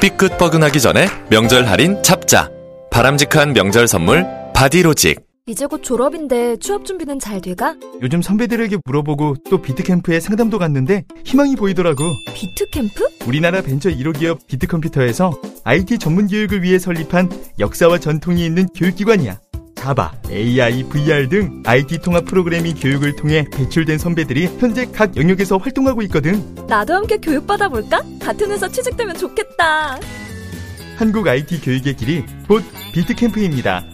[0.00, 2.50] 삐끗 뻐근하기 전에 명절 할인 잡자.
[2.90, 5.20] 바람직한 명절 선물 바디로직.
[5.48, 7.74] 이제 곧 졸업인데 취업 준비는 잘 돼가?
[8.02, 12.04] 요즘 선배들에게 물어보고 또 비트캠프에 상담도 갔는데 희망이 보이더라고.
[12.34, 13.26] 비트캠프?
[13.26, 15.32] 우리나라 벤처 1호 기업 비트컴퓨터에서
[15.64, 19.40] IT 전문 교육을 위해 설립한 역사와 전통이 있는 교육기관이야.
[19.78, 26.02] 자바, AI, VR 등 IT 통합 프로그래밍 교육을 통해 배출된 선배들이 현재 각 영역에서 활동하고
[26.02, 26.42] 있거든.
[26.66, 28.02] 나도 함께 교육받아 볼까?
[28.20, 30.00] 같은 회사 취직되면 좋겠다.
[30.96, 33.84] 한국 IT 교육의 길이 곧 비트캠프입니다.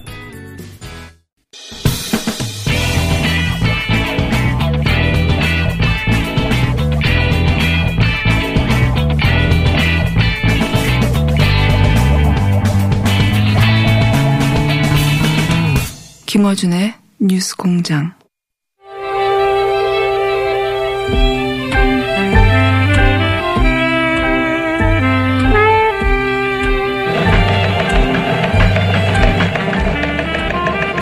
[16.35, 18.13] 김어준의 뉴스 공장.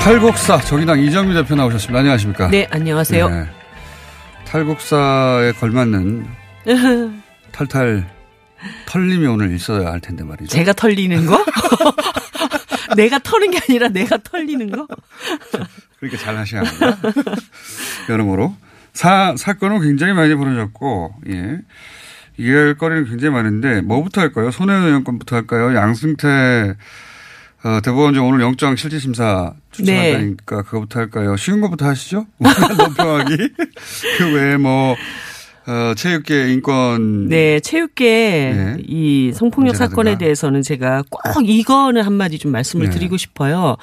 [0.00, 2.00] 탈곡사 정의당 이정미 대표 나오셨습니다.
[2.00, 2.48] 안녕하십니까?
[2.50, 3.30] 네, 안녕하세요.
[3.30, 3.46] 네.
[4.44, 6.26] 탈곡사에 걸맞는
[7.52, 8.06] 탈탈
[8.84, 10.48] 털림이 오늘 있어야 할 텐데 말이죠.
[10.48, 11.42] 제가 털리는 거?
[12.94, 14.86] 내가 터는 게 아니라 내가 털리는 거?
[15.98, 16.98] 그렇게 잘 하셔야 합니다.
[18.08, 18.54] 여러모로.
[18.92, 21.58] 사, 사건은 굉장히 많이 벌어졌고, 예.
[22.38, 24.50] 이해할 거리는 굉장히 많은데, 뭐부터 할까요?
[24.50, 25.74] 손혜원 의원권부터 할까요?
[25.74, 26.76] 양승태,
[27.64, 30.62] 어, 대법원장 오늘 영장 실질심사 추천한다니까 네.
[30.62, 31.36] 그거부터 할까요?
[31.36, 32.26] 쉬운 것부터 하시죠?
[32.76, 33.36] 논평하기.
[34.18, 34.96] 그 외에 뭐,
[35.66, 37.28] 어, 체육계 인권.
[37.28, 38.76] 네, 체육계 네.
[38.86, 42.92] 이 성폭력 사건에 대해서는 제가 꼭 이거는 한마디 좀 말씀을 네.
[42.92, 43.76] 드리고 싶어요.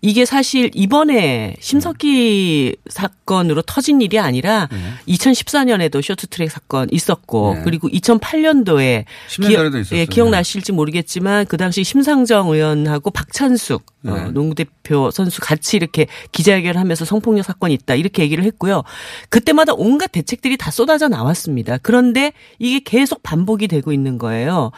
[0.00, 4.78] 이게 사실 이번에 심석기 사건으로 터진 일이 아니라 네.
[5.14, 7.62] 2014년에도 쇼트트랙 사건 있었고 네.
[7.62, 14.30] 그리고 2008년도에 기억, 예, 기억나실지 모르겠지만 그 당시 심상정 의원하고 박찬숙 어, 네.
[14.30, 18.82] 농구 대표 선수 같이 이렇게 기자회견을 하면서 성폭력 사건이 있다 이렇게 얘기를 했고요.
[19.28, 21.78] 그때마다 온갖 대책들이 다 쏟아져 나 왔습니다.
[21.78, 24.70] 그런데 이게 계속 반복이 되고 있는 거예요.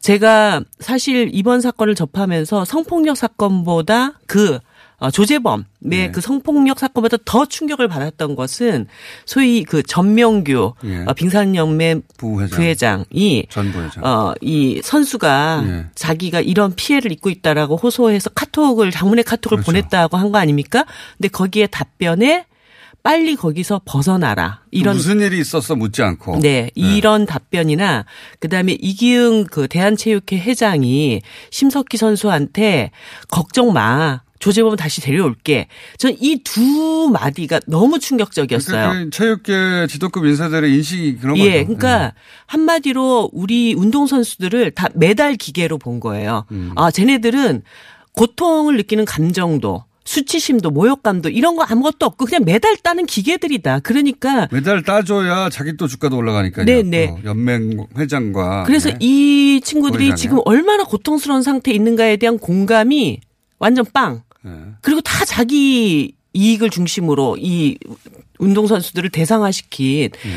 [0.00, 4.58] 제가 사실 이번 사건을 접하면서 성폭력 사건보다 그
[5.02, 6.10] 어, 조재범의 네.
[6.10, 8.86] 그 성폭력 사건보다 더 충격을 받았던 것은
[9.24, 11.04] 소위 그 전명규 예.
[11.06, 12.56] 어, 빙산연맹 부회장.
[12.58, 14.04] 부회장이 전 부회장.
[14.04, 15.86] 어, 이 선수가 예.
[15.94, 19.72] 자기가 이런 피해를 입고 있다라고 호소해서 카톡을 장문의 카톡을 그렇죠.
[19.72, 20.84] 보냈다고 한 거 아닙니까?
[21.16, 22.44] 근데 거기에 답변에
[23.02, 24.60] 빨리 거기서 벗어나라.
[24.70, 26.40] 이런 무슨 일이 있었어 묻지 않고.
[26.40, 26.70] 네, 네.
[26.74, 28.04] 이런 답변이나
[28.40, 32.90] 그다음에 이기흥 그 대한체육회 회장이 심석희 선수한테
[33.30, 34.20] 걱정 마.
[34.40, 35.66] 조재범 다시 데려올게.
[35.98, 38.88] 전 이 두 마디가 너무 충격적이었어요.
[38.88, 41.44] 그러니까 체육계 지도급 인사들의 인식이 그런 거죠.
[41.46, 42.12] 예, 그러니까 네.
[42.46, 46.46] 한마디로 우리 운동 선수들을 다 메달 기계로 본 거예요.
[46.52, 46.72] 음.
[46.76, 47.62] 아, 쟤네들은
[48.12, 53.78] 고통을 느끼는 감정도 수치심도 모욕감도 이런 거 아무것도 없고 그냥 메달 따는 기계들이다.
[53.78, 56.66] 그러니까 메달 따줘야 자기 또 주가도 올라가니까요.
[56.66, 57.18] 네네.
[57.24, 58.96] 연맹 회장과 그래서 네.
[58.98, 63.20] 이 친구들이 지금 얼마나 고통스러운 상태에 있는가에 대한 공감이
[63.60, 64.24] 완전 빵.
[64.42, 64.50] 네.
[64.80, 67.78] 그리고 다 자기 이익을 중심으로 이
[68.40, 70.10] 운동선수들을 대상화시킨.
[70.10, 70.30] 네.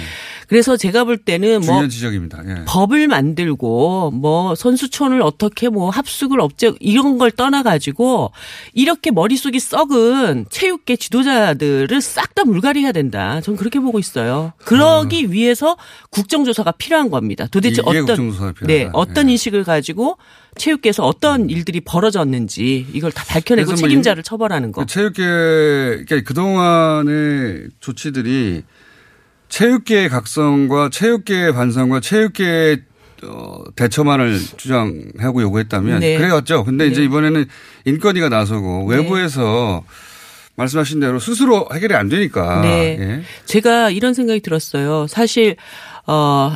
[0.48, 2.66] 그래서 제가 볼 때는 뭐 예.
[2.66, 8.32] 법을 만들고 뭐 선수촌을 어떻게 뭐 합숙을 업체 이런 걸 떠나 가지고
[8.74, 13.42] 이렇게 머릿속이 썩은 체육계 지도자들을 싹 다 물갈이해야 된다.
[13.42, 14.54] 저는 그렇게 보고 있어요.
[14.66, 15.32] 그러기 음.
[15.32, 15.78] 위해서
[16.10, 17.48] 국정조사가 필요한 겁니다.
[17.52, 18.34] 도대체 어떤
[18.64, 19.34] 네 어떤 예.
[19.34, 20.18] 인식을 가지고
[20.58, 21.50] 체육계에서 어떤 음.
[21.50, 24.82] 일들이 벌어졌는지 이걸 다 밝혀내고 뭐 책임자를 처벌하는 거.
[24.82, 28.64] 그 체육계 그러니까 그동안의 조치들이
[29.54, 32.82] 체육계의 각성과 체육계의 반성과 체육계의
[33.26, 36.18] 어, 대처만을 주장하고 요구했다면 네.
[36.18, 36.64] 그래왔죠.
[36.64, 36.92] 근데 네.
[36.92, 37.46] 이제 이번에는
[37.86, 38.98] 인권위가 나서고 네.
[38.98, 39.84] 외부에서
[40.56, 42.62] 말씀하신 대로 스스로 해결이 안 되니까.
[42.62, 42.98] 네.
[43.00, 43.22] 예.
[43.46, 45.06] 제가 이런 생각이 들었어요.
[45.08, 45.56] 사실
[46.08, 46.56] 어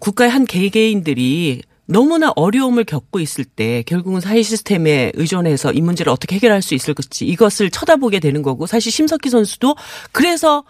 [0.00, 6.34] 국가의 한 개개인들이 너무나 어려움을 겪고 있을 때 결국은 사회 시스템에 의존해서 이 문제를 어떻게
[6.36, 9.76] 해결할 수 있을지 이것을 쳐다보게 되는 거고 사실 심석희 선수도
[10.10, 10.64] 그래서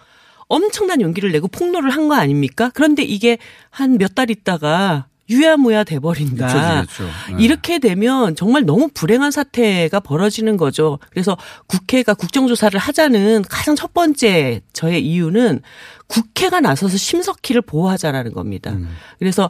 [0.53, 2.69] 엄청난 용기를 내고 폭로를 한 거 아닙니까?
[2.73, 3.37] 그런데 이게
[3.69, 6.47] 한 몇 달 있다가 유야무야 돼버린다.
[6.85, 7.03] 그렇죠.
[7.35, 7.43] 네.
[7.43, 10.99] 이렇게 되면 정말 너무 불행한 사태가 벌어지는 거죠.
[11.11, 15.61] 그래서 국회가 국정조사를 하자는 가장 첫 번째 저의 이유는
[16.07, 18.71] 국회가 나서서 심석희를 보호하자라는 겁니다.
[18.71, 18.89] 음.
[19.17, 19.49] 그래서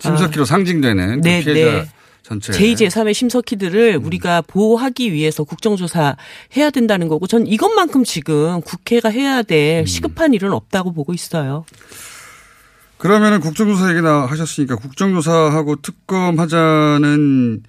[0.00, 1.88] 심석희로 상징되는 네, 그 피해자 네.
[2.22, 2.52] 전체.
[2.52, 4.04] 제2제 3의 심석희들을 음.
[4.04, 6.16] 우리가 보호하기 위해서 국정조사
[6.56, 9.44] 해야 된다는 거고 전 이것만큼 지금 국회가 해야 음.
[9.44, 11.64] 될 시급한 일은 없다고 보고 있어요.
[12.98, 17.62] 그러면은 국정조사 얘기 나 하셨으니까 국정조사하고 특검하자는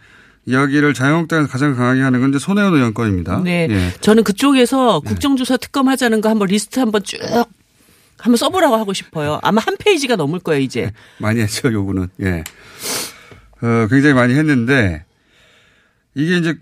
[0.45, 3.39] 이야기를 자유한국당에서 가장 강하게 하는 건 이제 손혜원 의원 건입니다.
[3.43, 3.67] 네.
[3.69, 3.93] 예.
[4.01, 7.19] 저는 그쪽에서 국정조사 특검하자는 거 한번 리스트 한번 쭉
[8.17, 9.39] 한번 써보라고 하고 싶어요.
[9.43, 10.91] 아마 한 페이지가 넘을 거예요, 이제.
[11.19, 12.09] 많이 했죠, 요구는.
[12.21, 12.43] 예.
[13.61, 15.03] 어, 굉장히 많이 했는데
[16.15, 16.55] 이게 이제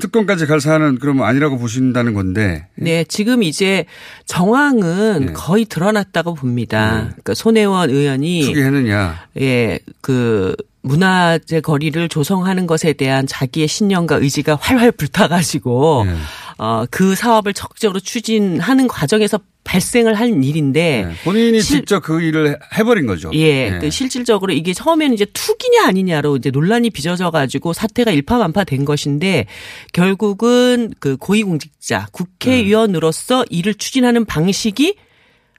[0.00, 2.66] 특검까지 갈 사안은 그러면 아니라고 보신다는 건데.
[2.76, 3.84] 네, 지금 이제
[4.26, 5.32] 정황은 네.
[5.32, 7.08] 거의 드러났다고 봅니다.
[7.08, 9.26] 그러니까 손혜원 의원이 투기했느냐.
[9.40, 16.14] 예, 그 문화재 거리를 조성하는 것에 대한 자기의 신념과 의지가 활활 불타가지고 네.
[16.58, 21.14] 어, 그 사업을 적극적으로 추진하는 과정에서 발생을 한 일인데 네.
[21.24, 23.30] 본인이 실- 직접 그 일을 해버린 거죠.
[23.34, 23.78] 예, 예.
[23.80, 29.46] 그 실질적으로 이게 처음에는 이제 투기냐 아니냐로 이제 논란이 빚어져 가지고 사태가 일파만파 된 것인데
[29.92, 34.96] 결국은 그 고위공직자 국회의원으로서 일을 추진하는 방식이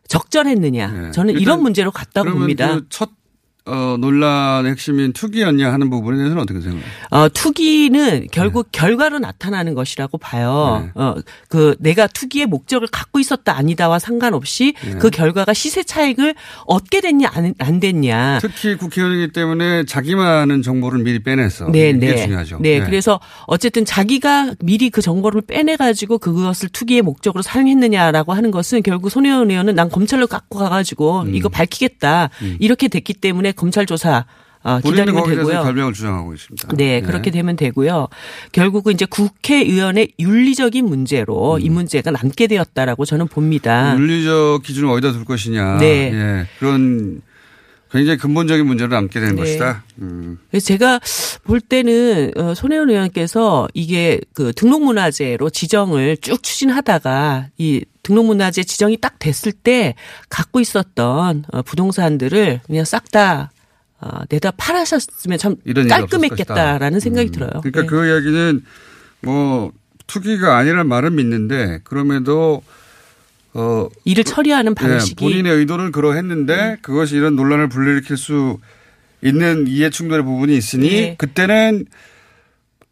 [0.07, 0.87] 적절했느냐.
[0.91, 1.11] 네.
[1.11, 2.75] 저는 이런 문제로 갔다고 봅니다.
[2.75, 3.09] 그 첫
[3.65, 6.85] 어, 논란의 핵심인 투기였냐 하는 부분에 대해서는 어떻게 생각해요?
[7.11, 10.83] 어, 투기는 결국 결과로 나타나는 것이라고 봐요.
[10.83, 11.01] 네.
[11.01, 11.15] 어,
[11.47, 14.95] 그 내가 투기의 목적을 갖고 있었다 아니다와 상관없이 네.
[14.95, 18.39] 그 결과가 시세 차익을 얻게 됐냐 안, 안 됐냐.
[18.41, 22.17] 특히 국회의원이기 때문에 자기만 아는 정보를 미리 빼내서 네, 네.
[22.17, 22.59] 중요하죠.
[22.59, 28.83] 네, 그래서 어쨌든 자기가 미리 그 정보를 빼내 가지고 그것을 투기의 목적으로 사용했느냐라고 하는 것은
[28.83, 31.33] 결국 손혜원 의원은 난 검찰로 갖고 가 가지고 음.
[31.33, 32.29] 이거 밝히겠다
[32.59, 34.25] 이렇게 됐기 때문에 검찰 조사
[34.63, 35.61] 어, 기다리면 되고요.
[35.61, 36.69] 결명을 주장하고 있습니다.
[36.77, 38.07] 네, 그렇게 되면 되고요.
[38.53, 43.93] 결국은 이제 국회의원의 윤리적인 문제로 이 문제가 남게 되었다라고 저는 봅니다.
[43.93, 43.99] 음.
[43.99, 45.77] 윤리적 기준을 어디다 둘 것이냐.
[45.79, 46.11] 네.
[46.13, 47.21] 예, 그런
[47.93, 49.41] 굉장히 근본적인 문제로 남게 된 네.
[49.41, 49.83] 것이다.
[50.01, 50.39] 음.
[50.49, 50.99] 그래서 제가
[51.43, 59.19] 볼 때는 어, 손혜원 의원께서 이게 그 등록문화재로 지정을 쭉 추진하다가 이 등록문화재 지정이 딱
[59.19, 59.93] 됐을 때
[60.27, 63.51] 갖고 있었던 어, 부동산들을 그냥 싹다
[64.01, 66.99] 어, 내다 팔아셨으면 참 이런 깔끔했겠다라는.
[66.99, 67.31] 생각이 음.
[67.31, 67.51] 들어요.
[67.61, 67.87] 그러니까 네.
[67.87, 68.65] 그 이야기는
[69.21, 69.71] 뭐
[70.07, 72.63] 투기가 아니란 말은 믿는데 그럼에도
[73.53, 75.29] 어 일을 처리하는 예, 방식이 음.
[75.29, 78.59] 본인의 의도는 그러했는데 그것이 이런 논란을 불러일으킬 수
[79.21, 81.15] 있는 이해 충돌의 부분이 있으니 네.
[81.17, 81.85] 그때는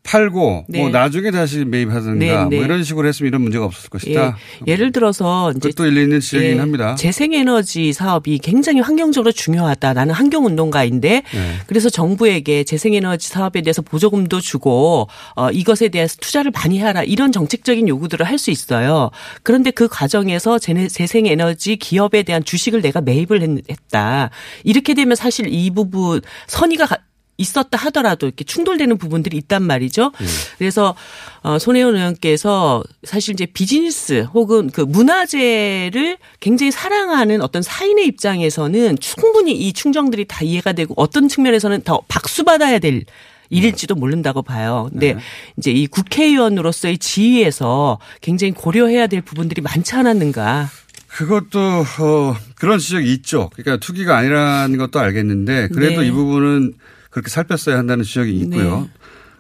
[0.04, 0.80] 팔고 네.
[0.80, 2.56] 뭐 나중에 다시 매입하든가 네, 네.
[2.58, 4.36] 뭐 이런 식으로 했으면 이런 문제가 없었을 것이다.
[4.68, 6.96] 예, 예를 들어서 이제 그것도 일리 있는 지적이긴 예, 합니다.
[6.96, 9.94] 재생에너지 사업이 굉장히 환경적으로 중요하다.
[9.94, 11.54] 나는 환경 운동가인데 네.
[11.68, 17.88] 그래서 정부에게 재생에너지 사업에 대해서 보조금도 주고 어, 이것에 대해서 투자를 많이 하라 이런 정책적인
[17.88, 19.12] 요구들을 할 수 있어요.
[19.44, 24.32] 그런데 그 과정에서 재- 재생에너지 기업에 대한 주식을 내가 매입을 했- 했다.
[24.64, 26.98] 이렇게 되면 사실 이 부분 선의가 가-
[27.38, 30.12] 있었다 하더라도 이렇게 충돌되는 부분들이 있단 말이죠.
[30.58, 30.96] 그래서
[31.42, 39.54] 어, 손혜원 의원께서 사실 이제 비즈니스 혹은 그 문화재를 굉장히 사랑하는 어떤 사인의 입장에서는 충분히
[39.54, 43.06] 이 충정들이 다 이해가 되고 어떤 측면에서는 더 박수 받아야 될
[43.50, 44.88] 일일지도 모른다고 봐요.
[44.92, 45.18] 근데
[45.58, 50.70] 이제 이 국회의원으로서의 지위에서 굉장히 고려해야 될 부분들이 많지 않았는가.
[51.08, 53.50] 그것도 어 그런 지적이 있죠.
[53.54, 56.08] 그러니까 투기가 아니라는 것도 알겠는데 그래도 네.
[56.08, 56.74] 이 부분은
[57.12, 58.82] 그렇게 살폈어야 한다는 지적이 있고요.
[58.82, 58.90] 네.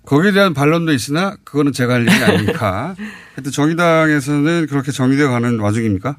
[0.06, 2.96] 거기에 대한 반론도 있으나 그거는 제가 할 일이 아니니까.
[3.36, 6.18] 하여튼 정의당에서는 그렇게 정의되어 가는 와중입니까?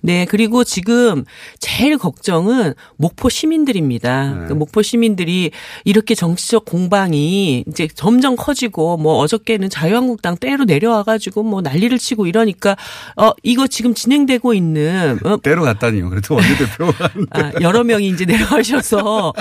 [0.00, 1.24] 네, 그리고 지금
[1.58, 4.34] 제일 걱정은 목포 시민들입니다.
[4.34, 4.46] 네.
[4.48, 5.50] 그 목포 시민들이
[5.84, 12.26] 이렇게 정치적 공방이 이제 점점 커지고 뭐 어저께는 자유한국당 때로 내려와 가지고 뭐 난리를 치고
[12.26, 12.76] 이러니까
[13.16, 16.10] 어 이거 지금 진행되고 있는 어, 때로 갔다니요.
[16.10, 17.10] 그래도 원내대표가.
[17.30, 19.32] 아, 여러 명이 이제 내려가셔서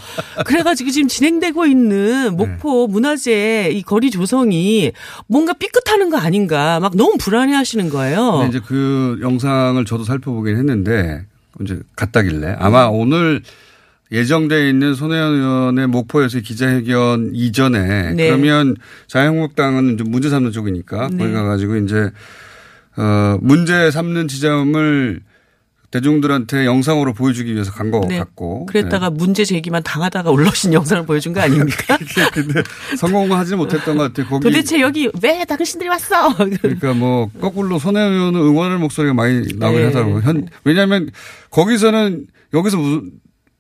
[0.46, 4.92] 그래 가지고 지금 진행되고 있는 목포 문화재 이 거리 조성이
[5.28, 8.46] 뭔가 삐끗하는 거 아닌가 막 너무 불안해하시는 거예요.
[8.50, 11.26] 이제 그 영상을 저도 살펴보긴 했는데
[11.62, 13.42] 이제 갔다길래 아마 오늘
[14.12, 18.28] 예정돼 있는 손혜원 의원의 목포에서의 기자회견 이전에 네.
[18.28, 18.76] 그러면
[19.08, 21.18] 자유한국당은 좀 문제 삼는 쪽이니까 네.
[21.18, 22.12] 거기 가가지고 이제
[22.98, 25.22] 어 문제 삼는 지점을
[25.92, 28.18] 대중들한테 영상으로 보여주기 위해서 간것 네.
[28.18, 31.98] 같고 그랬다가 문제 제기만 당하다가 올라오신 영상을 보여준 거 아닙니까?
[31.98, 32.30] 네.
[32.34, 32.64] 근데
[32.98, 34.28] 성공하지 못했던 것 같아요.
[34.28, 36.36] 거기 도대체 여기 왜 당신들이 왔어?
[36.36, 39.86] 그러니까 뭐 거꾸로 손혜원 의원은 응원하는 목소리가 많이 나오긴 네.
[39.86, 40.22] 하더라고요.
[40.22, 41.10] 현, 왜냐하면
[41.50, 43.12] 거기서는 여기서 무슨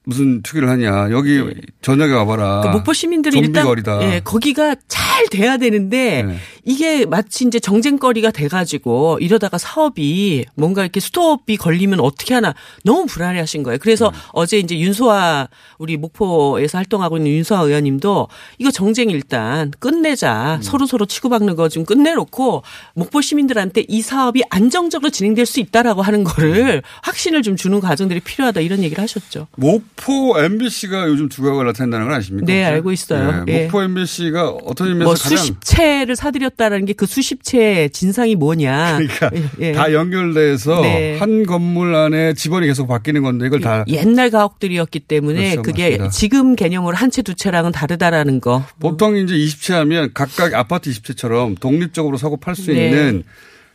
[0.06, 1.12] 무슨 투기를 하냐.
[1.12, 1.54] 여기 네.
[1.82, 2.62] 저녁에 와봐라.
[2.62, 4.02] 그 목포 시민들이 일단 거리다.
[4.04, 6.38] 예, 거기가 잘 돼야 되는데 네.
[6.64, 13.64] 이게 마치 이제 정쟁거리가 돼가지고 이러다가 사업이 뭔가 이렇게 스톱이 걸리면 어떻게 하나 너무 불안해하신
[13.64, 13.78] 거예요.
[13.82, 14.18] 그래서 네.
[14.34, 15.48] 어제 이제 윤소아
[15.78, 18.28] 우리 목포에서 활동하고 있는 윤소아 의원님도
[18.60, 20.56] 이거 정쟁 일단 끝내자.
[20.58, 20.62] 음.
[20.62, 22.62] 서로 서로 치고받는 거 좀 끝내놓고
[22.94, 28.62] 목포 시민들한테 이 사업이 안정적으로 진행될 수 있다라고 하는 거를 확신을 좀 주는 과정들이 필요하다
[28.62, 29.48] 이런 얘기를 하셨죠.
[29.58, 32.46] 목포 MBC가 요즘 두각을 나타낸다는 걸 아십니까?
[32.46, 33.44] 네, 알고 있어요.
[33.46, 33.86] 네, 목포 예.
[33.86, 38.98] MBC가 어떤 의미에서 뭐 수십 채를 사들였다라는 게 그 수십 채의 진상이 뭐냐.
[39.00, 39.72] 그러니까 예.
[39.74, 41.18] 다 연결돼서 네.
[41.18, 46.10] 한 건물 안에 집원이 계속 바뀌는 건데 이걸 다 옛날 가옥들이었기 때문에 그렇죠, 그게 맞습니다.
[46.10, 48.64] 지금 개념으로 한 채 두 채랑은 다르다라는 거.
[48.80, 52.86] 보통 이제 20채 하면 각각 아파트 20채처럼 독립적으로 사고 팔수 네.
[52.90, 53.24] 있는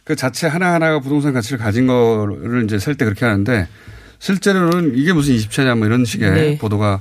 [0.05, 3.67] 그 자체 하나하나가 부동산 가치를 가진 거를 이제 살 때 그렇게 하는데
[4.21, 6.59] 실제로는 이게 무슨 20차냐 뭐 이런 식의 네.
[6.59, 7.01] 보도가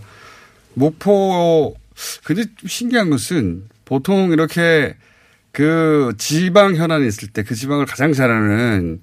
[0.73, 1.75] 목포
[2.23, 4.95] 근데 신기한 것은 보통 이렇게
[5.51, 9.01] 그 지방 현안이 있을 때 그 지방을 가장 잘하는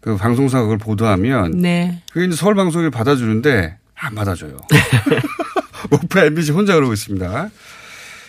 [0.00, 2.02] 그 방송사가 그걸 보도하면 네.
[2.12, 4.56] 그게 이제 서울 방송이 받아주는데 안 받아줘요.
[5.90, 7.50] 목포 MBC 혼자 그러고 있습니다.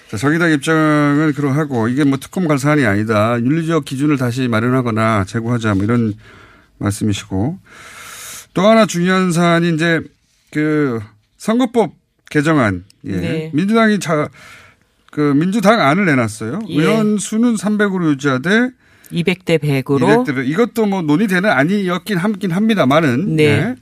[0.10, 3.38] 자, 정의당 입장은 그러하고 이게 뭐 특검 갈 사안이 아니다.
[3.42, 6.14] 윤리적 기준을 다시 마련하거나 제고하자 뭐 이런
[6.78, 7.60] 말씀이시고
[8.58, 10.02] 또 하나 중요한 사안이 이제
[10.50, 11.00] 그
[11.38, 11.92] 선거법
[12.32, 12.86] 개정안.
[13.06, 13.12] 예.
[13.12, 13.52] 네.
[13.54, 14.30] 민주당이 자,
[15.12, 16.62] 그 민주당 안을 내놨어요.
[16.70, 16.82] 예.
[16.82, 18.72] 의원 수는 300으로 유지하되
[19.12, 23.58] 200대 100으로 200대 이것도 뭐 논의되는 아니었긴 함긴 합니다만은 네.
[23.62, 23.76] 네.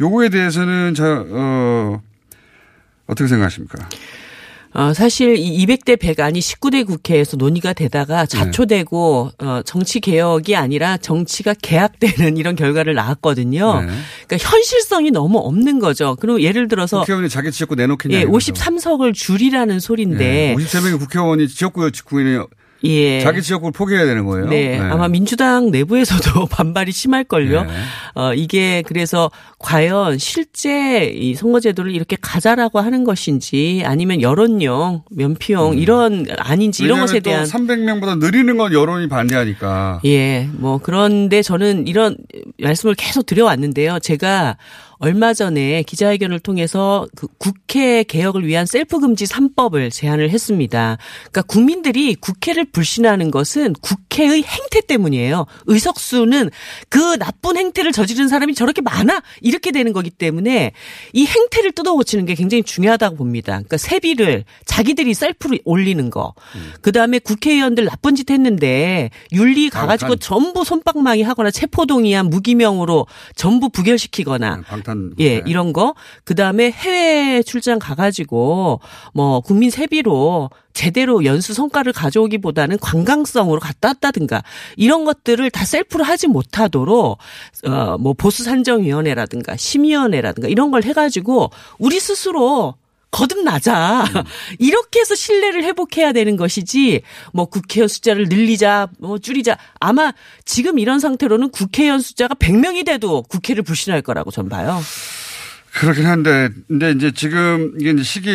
[0.00, 2.02] 요거에 대해서는 저 어,
[3.06, 3.88] 어떻게 생각하십니까?
[4.74, 8.26] 어, 사실 이 200대 100 안이 19대 국회에서 논의가 되다가 네.
[8.26, 9.46] 자초되고 네.
[9.46, 13.80] 어, 정치 개혁이 아니라 정치가 개학되는 이런 결과를 낳았거든요.
[13.80, 13.92] 네.
[14.26, 16.16] 그러니까 현실성이 너무 없는 거죠.
[16.20, 18.18] 그리고 예를 들어서 국회의원이 자기 지역구 내놓겠냐.
[18.18, 20.56] 예, 53석을 줄이라는 소리인데 네.
[20.56, 22.44] 53명의 국회의원이 지역구 직구인이
[22.84, 23.20] 예.
[23.20, 24.48] 자기 지역구를 포기해야 되는 거예요.
[24.48, 24.78] 네.
[24.78, 24.80] 네.
[24.80, 27.64] 아마 민주당 내부에서도 반발이 심할걸요.
[27.64, 27.70] 네.
[28.14, 35.78] 어, 이게 그래서 과연 실제 이 선거제도를 이렇게 가자라고 하는 것인지 아니면 여론용, 면피용 음.
[35.78, 40.00] 이런 아닌지 이런 것에 대한 300명보다 느리는 건 여론이 반대하니까.
[40.04, 40.48] 예.
[40.52, 42.16] 뭐 그런데 저는 이런
[42.60, 43.98] 말씀을 계속 드려왔는데요.
[44.00, 44.56] 제가
[45.02, 50.96] 얼마 전에 기자회견을 통해서 그 국회 개혁을 위한 셀프 금지 3법을 제안을 했습니다.
[51.22, 55.46] 그러니까 국민들이 국회를 불신하는 것은 국회 의 행태 때문이에요.
[55.66, 56.50] 의석수는
[56.88, 60.72] 그 나쁜 행태를 저지른 사람이 저렇게 많아 이렇게 되는 거기 때문에
[61.12, 63.52] 이 행태를 뜯어고치는 게 굉장히 중요하다고 봅니다.
[63.52, 66.34] 그러니까 세비를 자기들이 셀프로 올리는 거.
[66.54, 66.72] 음.
[66.80, 74.62] 그 다음에 국회의원들 나쁜 짓 했는데 윤리 가가지고 전부 손방망이 하거나 체포동의안 무기명으로 전부 부결시키거나
[74.62, 75.42] 방탄 방탄 예 네.
[75.46, 78.80] 이런 거 그 다음에 해외 출장 가가지고
[79.14, 84.42] 뭐 국민 세비로 제대로 연수 성과를 가져오기보다는 관광성으로 갔다 왔다든가
[84.76, 87.18] 이런 것들을 다 셀프로 하지 못하도록
[87.66, 92.74] 어 뭐 보수 산정위원회라든가 심의위원회라든가 이런 걸 해가지고 우리 스스로
[93.10, 94.04] 거듭나자.
[94.04, 94.22] 음.
[94.58, 97.02] 이렇게 해서 신뢰를 회복해야 되는 것이지
[97.32, 100.12] 뭐 국회의원 숫자를 늘리자 뭐 줄이자 아마
[100.46, 104.80] 지금 이런 상태로는 국회의원 숫자가 100명이 돼도 국회를 불신할 거라고 전 봐요.
[105.74, 108.30] 그렇긴 한데, 근데 이제 지금 이게 이제 시기,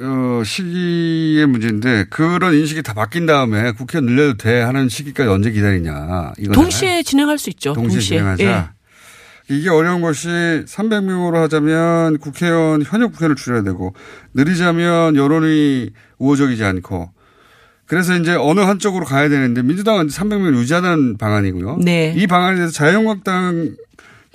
[0.00, 6.32] 어, 시기의 문제인데 그런 인식이 다 바뀐 다음에 국회 늘려도 돼 하는 시기까지 언제 기다리냐.
[6.38, 7.72] 이거 동시에 진행할 수 있죠.
[7.72, 8.18] 동시에, 동시에.
[8.18, 8.44] 진행하자.
[8.44, 8.76] 예.
[9.54, 13.94] 이게 어려운 것이 300명으로 하자면 국회의원 현역 국회의원을 줄여야 되고
[14.34, 17.12] 느리자면 여론이 우호적이지 않고
[17.86, 21.78] 그래서 이제 어느 한쪽으로 가야 되는데 민주당은 300명을 유지하는 방안이고요.
[21.84, 22.12] 네.
[22.16, 23.76] 이 방안에 대해서 자유한국당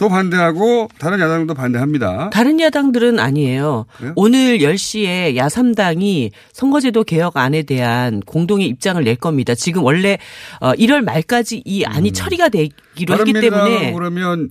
[0.02, 2.32] 도 반대하고 다른 야당도 반대합니다.
[2.32, 3.86] 다른 야당들은 아니에요.
[3.98, 4.14] 그래요?
[4.16, 9.54] 오늘 10시에 야3당이 선거제도 개혁 안에 대한 공동의 입장을 낼 겁니다.
[9.54, 10.18] 지금 원래
[10.60, 12.14] 1월 어, 말까지 이 안이 음.
[12.14, 14.50] 처리가 되기로 했기 때문에 그러면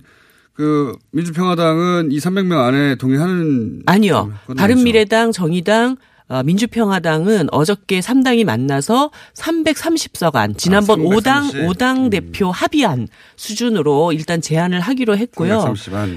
[0.53, 4.31] 그 민주평화당은 이 300명 안에 동의하는 아니요.
[4.55, 5.95] 바른미래당, 정의당, 어,
[6.43, 12.09] 민주평화당은 어저께 3당이 만나서 330석 안 지난번 아, 5당 5당 음.
[12.09, 15.73] 대표 합의안 수준으로 일단 제안을 하기로 했고요.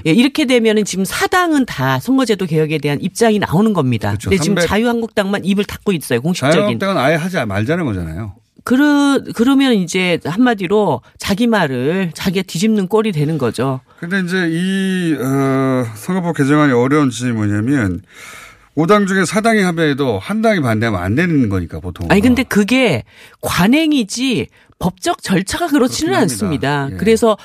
[0.07, 4.09] 예, 이렇게 되면은 지금 4당은 다 선거제도 개혁에 대한 입장이 나오는 겁니다.
[4.09, 4.29] 그렇죠.
[4.29, 6.21] 근데 지금 자유한국당만 입을 닫고 있어요.
[6.21, 6.53] 공식적인.
[6.53, 8.33] 자유한국당은 아예 하지 말자는 거잖아요.
[8.63, 13.81] 그러, 그러면 이제 한마디로 자기 말을 자기가 뒤집는 꼴이 되는 거죠.
[13.99, 18.01] 근데 이제 이, 어, 선거법 개정안이 어려운 점이 뭐냐면
[18.75, 22.07] 5당 중에 4당이 합의해도 한 당이 반대하면 안 되는 거니까 보통.
[22.09, 23.03] 아니 근데 그게
[23.41, 24.47] 관행이지
[24.79, 26.89] 법적 절차가 그렇지는 않습니다.
[26.91, 26.95] 예.
[26.97, 27.37] 그래서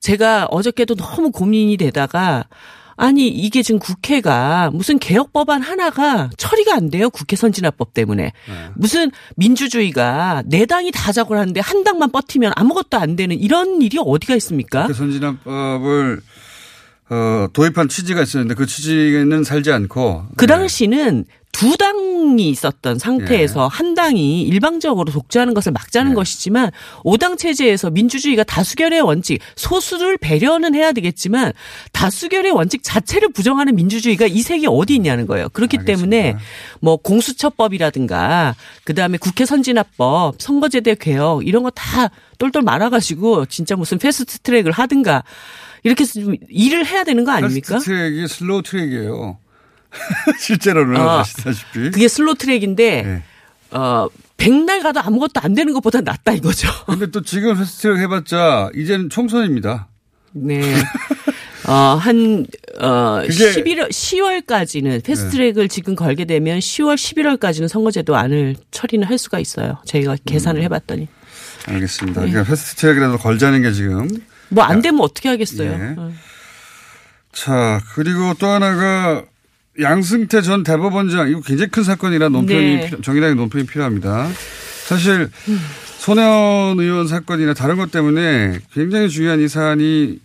[0.00, 2.44] 제가 어저께도 너무 고민이 되다가
[2.96, 8.32] 아니 이게 지금 국회가 무슨 개혁 법안 하나가 처리가 안 돼요 국회 선진화법 때문에 네.
[8.74, 13.98] 무슨 민주주의가 네 당이 다 작업을 하는데 한 당만 버티면 아무것도 안 되는 이런 일이
[14.04, 14.88] 어디가 있습니까?
[14.88, 16.20] 그 선진화법을
[17.10, 20.54] 어, 도입한 취지가 있었는데 그 취지는 살지 않고 그 네.
[20.54, 23.68] 당시는 두 당이 있었던 상태에서 예.
[23.76, 26.14] 한 당이 일방적으로 독주하는 것을 막자는 네.
[26.14, 26.70] 것이지만
[27.02, 31.52] 오당 체제에서 민주주의가 다수결의 원칙, 소수를 배려는 해야 되겠지만
[31.92, 35.48] 다수결의 원칙 자체를 부정하는 민주주의가 이 세계 어디 있냐는 거예요.
[35.48, 36.16] 그렇기 알겠습니다.
[36.16, 36.36] 때문에
[36.80, 44.38] 뭐 공수처법이라든가 그다음에 국회 선진화법, 선거제도 개혁 이런 거 다 똘똘 말아가지고 진짜 무슨 fast
[44.40, 45.24] track을 하든가
[45.84, 47.74] 이렇게 해서 좀 일을 해야 되는 거 아닙니까?
[47.74, 49.38] fast track이 slow track이에요.
[50.38, 51.90] 실제로는 아, 아시다시피.
[51.90, 53.22] 그게 slow track인데 네.
[53.70, 54.06] 어
[54.36, 56.68] 백날 가도 아무것도 안 되는 것보다 낫다 이거죠.
[56.86, 59.88] 근데 또 지금 fast track 해봤자 이제는 총선입니다.
[60.32, 60.60] 네.
[61.66, 62.46] 어, 한,
[62.80, 63.62] 어, 그게- 네.
[63.62, 69.76] 11월, 10월까지는 fast track을 지금 걸게 되면 10월, 11월까지는 선거제도 안을 처리는 할 수가 있어요.
[69.84, 70.16] 저희가 음.
[70.24, 71.08] 계산을 해봤더니.
[71.66, 72.22] 알겠습니다.
[72.22, 72.30] 네.
[72.30, 74.08] 그러니까 fast track이라도 걸자는 게 지금.
[74.50, 75.70] 뭐 안 되면 어떻게 하겠어요.
[75.70, 75.94] 예.
[75.96, 76.12] 어.
[77.32, 79.22] 자, 그리고 또 하나가
[79.80, 82.86] 양승태 전 대법원장 이거 굉장히 큰 사건이라 논평이 네.
[82.86, 84.28] 필요- 정의당의 논평이 필요합니다.
[84.86, 85.30] 사실
[85.98, 90.18] 손혜원 의원 사건이나 다른 것 때문에 굉장히 중요한 이 사안이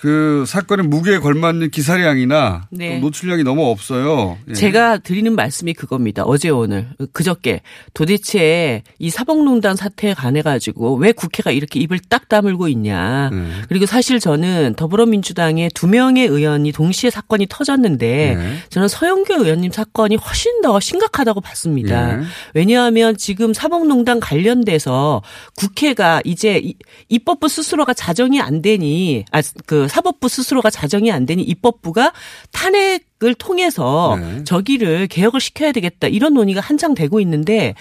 [0.00, 2.94] 그 사건의 무게에 걸맞는 기사량이나 네.
[3.00, 4.38] 또 노출량이 너무 없어요.
[4.48, 4.54] 예.
[4.54, 6.22] 제가 드리는 말씀이 그겁니다.
[6.24, 7.60] 어제 오늘 그저께
[7.92, 13.28] 도대체 이 사법농단 사태에 관해 가지고 왜 국회가 이렇게 입을 딱 다물고 있냐.
[13.30, 13.46] 네.
[13.68, 18.56] 그리고 사실 저는 더불어민주당의 두 명의 의원이 동시에 사건이 터졌는데 네.
[18.70, 22.18] 저는 서영교 의원님 사건이 훨씬 더 심각하다고 봤습니다.
[22.20, 22.24] 예.
[22.54, 25.22] 왜냐하면 지금 사법농단 관련돼서
[25.56, 26.74] 국회가 이제 이-
[27.10, 32.12] 입법부 스스로가 자정이 안 되니 아그 사법부 스스로가 자정이 안 되니 입법부가
[32.52, 34.44] 탄핵을 통해서 네.
[34.44, 37.74] 저기를 개혁을 시켜야 되겠다 이런 논의가 한창 되고 있는데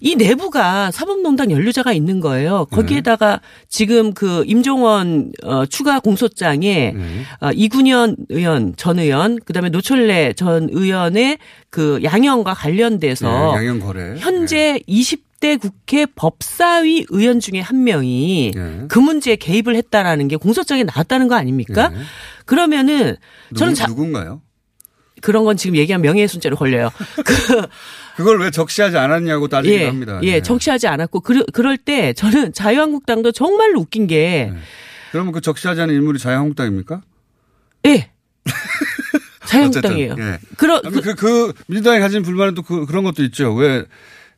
[0.00, 2.66] 이 내부가 사법농단 연루자가 있는 거예요.
[2.66, 7.22] 거기에다가 지금 그 임종원 어, 추가 공소장에 네.
[7.40, 11.38] 어, 이군현 의원 전 의원 그다음에 노철래 전 의원의
[11.70, 14.14] 그 양형과 관련돼서 네, 양형 거래.
[14.18, 18.84] 현재 20 대 국회 법사위 의원 중에 한 명이 네.
[18.88, 21.90] 그 문제에 개입을 했다라는 게 공소장에 나왔다는 거 아닙니까?
[21.90, 21.98] 네.
[22.44, 23.16] 그러면은
[23.56, 24.42] 저는 누구, 자, 누군가요?
[25.20, 26.90] 그런 건 지금 얘기하면 명예훼손죄로 걸려요.
[27.24, 27.66] 그
[28.16, 30.18] 그걸 왜 적시하지 않았냐고 따지기도 예, 합니다.
[30.22, 30.42] 예, 네.
[30.42, 34.52] 정치하지 않았고 그러, 그럴 때 저는 자유한국당도 정말로 웃긴 게
[35.12, 37.02] 그러면 그 적시하지 않은 인물이 자유한국당입니까?
[37.86, 38.10] 예.
[39.46, 40.16] 자유한국당이에요.
[40.18, 40.38] 예.
[40.56, 43.54] 그러, 아니, 그, 그, 민주당이 가진 불만은 또 그, 그런 것도 있죠.
[43.54, 43.84] 왜,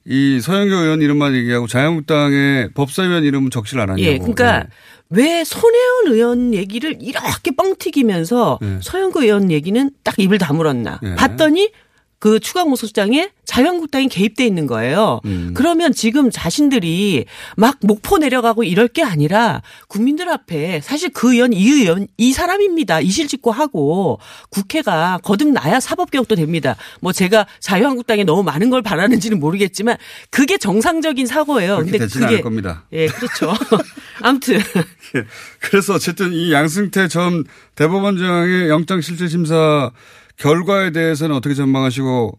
[0.07, 4.03] 이 서영교 의원 이름만 얘기하고 자유한국당의 법사위원 이름은 적시를 안 하냐고.
[4.03, 4.67] 예, 그러니까
[5.11, 8.79] 왜 손혜원 의원 얘기를 이렇게 뻥 튀기면서 예.
[8.81, 11.15] 서영구 의원 얘기는 딱 입을 다물었나 예.
[11.17, 11.71] 봤더니
[12.21, 15.21] 그 추가 공 소장에 자유한국당이 개입돼 있는 거예요.
[15.25, 15.53] 음.
[15.55, 17.25] 그러면 지금 자신들이
[17.57, 23.01] 막 목포 내려가고 이럴 게 아니라 국민들 앞에 사실 그 의원 이 의원 이 사람입니다.
[23.01, 26.77] 이실직고하고 국회가 거듭나야 사법개혁도 됩니다.
[27.01, 29.97] 뭐 제가 자유한국당에 너무 많은 걸 바라는지는 모르겠지만
[30.29, 31.79] 그게 정상적인 사고예요.
[31.79, 32.85] 근데 되지는 그게 않을 겁니다.
[32.93, 33.55] 예, 그렇죠.
[34.21, 34.61] 아무튼
[35.17, 35.25] 예.
[35.59, 37.45] 그래서 어쨌든 이 양승태 전
[37.77, 39.91] 대법원장의 영장 실질 심사
[40.41, 42.39] 결과에 대해서는 어떻게 전망하시고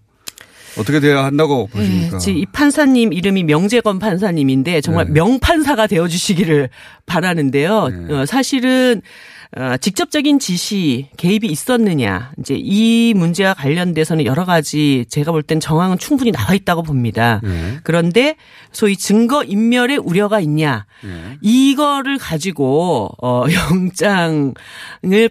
[0.78, 2.16] 어떻게 돼야 한다고 보십니까?
[2.16, 5.14] 예, 지금 이 판사님 이름이 명재건 판사님인데 정말 네.
[5.14, 6.70] 명판사가 되어 주시기를
[7.06, 7.90] 바라는데요.
[7.90, 8.14] 네.
[8.14, 9.41] 어, 사실은 어,
[9.82, 16.32] 직접적인 지시 개입이 있었느냐 이제 이 문제와 관련돼서는 여러 가지 제가 볼 땐 정황은 충분히
[16.32, 17.42] 나와 있다고 봅니다.
[17.44, 17.80] 네.
[17.84, 18.38] 그런데
[18.72, 21.38] 소위 증거 인멸의 우려가 있냐 네.
[21.42, 24.54] 이거를 가지고 어 영장을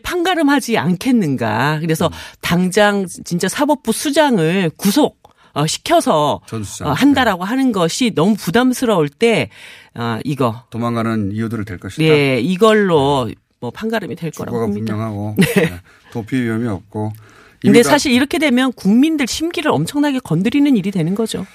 [0.02, 1.78] 판가름하지 않겠는가.
[1.80, 2.10] 그래서 음.
[2.40, 5.20] 당장 진짜 사법부 수장을 구속
[5.52, 6.88] 어, 시켜서 전 수장.
[6.88, 9.48] 어, 한다라고 하는 것이 너무 부담스러울 때
[9.94, 12.02] 어, 이거 도망가는 이유들을 될 것이다.
[12.02, 13.30] 네 이걸로
[13.60, 14.94] 뭐 판가름이 될 거라고 봅니다.
[14.94, 15.80] 분명하고 네.
[16.12, 17.12] 도피 위험이 없고.
[17.60, 21.46] 근데 사실 이렇게 되면 국민들 심기를 엄청나게 건드리는 일이 되는 거죠.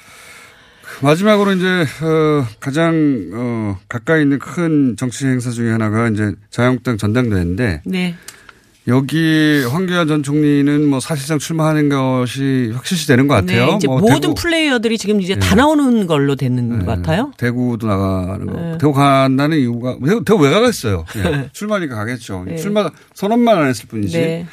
[1.02, 7.82] 마지막으로 이제 어, 가장 어, 가까이 있는 큰 정치 행사 중에 하나가 이제 자유한국당 전당대회인데
[7.86, 8.16] 네.
[8.88, 13.66] 여기 황교안 전 총리는 뭐 사실상 출마하는 것이 확실시 되는 것 같아요.
[13.72, 17.32] 네, 이제 뭐 모든 대구- 플레이어들이 지금 이제 다 나오는 걸로 되는 것 같아요.
[17.38, 18.54] 대구도 나가는 거.
[18.60, 18.78] 네.
[18.78, 21.04] 대구 간다는 이유가 대구, 대구 왜 가겠어요?
[21.18, 21.50] 예.
[21.52, 22.44] 출마니까 가겠죠.
[22.46, 22.58] 네.
[22.58, 24.18] 출마 선언만 안 했을 뿐이지.
[24.20, 24.46] 네.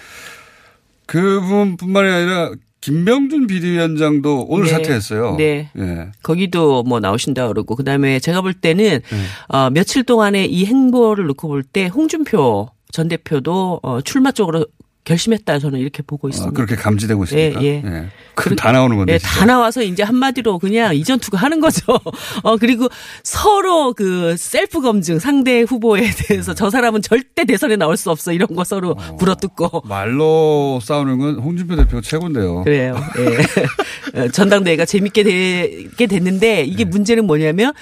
[1.07, 4.71] 그분뿐만이 아니라 김병준 비대위원장도 오늘 네.
[4.73, 5.37] 사퇴했어요.
[5.37, 5.71] 네.
[5.79, 6.09] 예.
[6.23, 9.19] 거기도 뭐 나오신다 그러고 그다음에 제가 볼 때는 네.
[9.49, 14.67] 어 며칠 동안의 이 행보를 놓고 볼 때 홍준표 전 대표도 어 출마 쪽으로
[15.05, 16.51] 결심했다 저는 이렇게 보고 있습니다.
[16.51, 17.61] 아, 그렇게 감지되고 있습니까?
[17.63, 17.83] 예, 예.
[17.85, 18.09] 예.
[18.37, 19.15] 그럼 다 나오는 건데.
[19.15, 19.41] 예, 진짜.
[19.41, 21.83] 다 나와서 이제 한마디로 그냥 이전 투구 하는 거죠.
[22.45, 22.89] 어, 그리고
[23.25, 28.47] 서로 그 셀프 검증 상대 후보에 대해서 저 사람은 절대 대선에 나올 수 없어 이런
[28.55, 29.83] 거 서로 물어뜯고.
[29.87, 32.63] 말로 싸우는 건 홍준표 대표가 최고인데요.
[32.63, 32.97] 그래요.
[33.19, 34.21] 예.
[34.21, 36.63] 어, 전당대회가 재밌게 되게 됐는데 네.
[36.63, 37.73] 이게 문제는 뭐냐면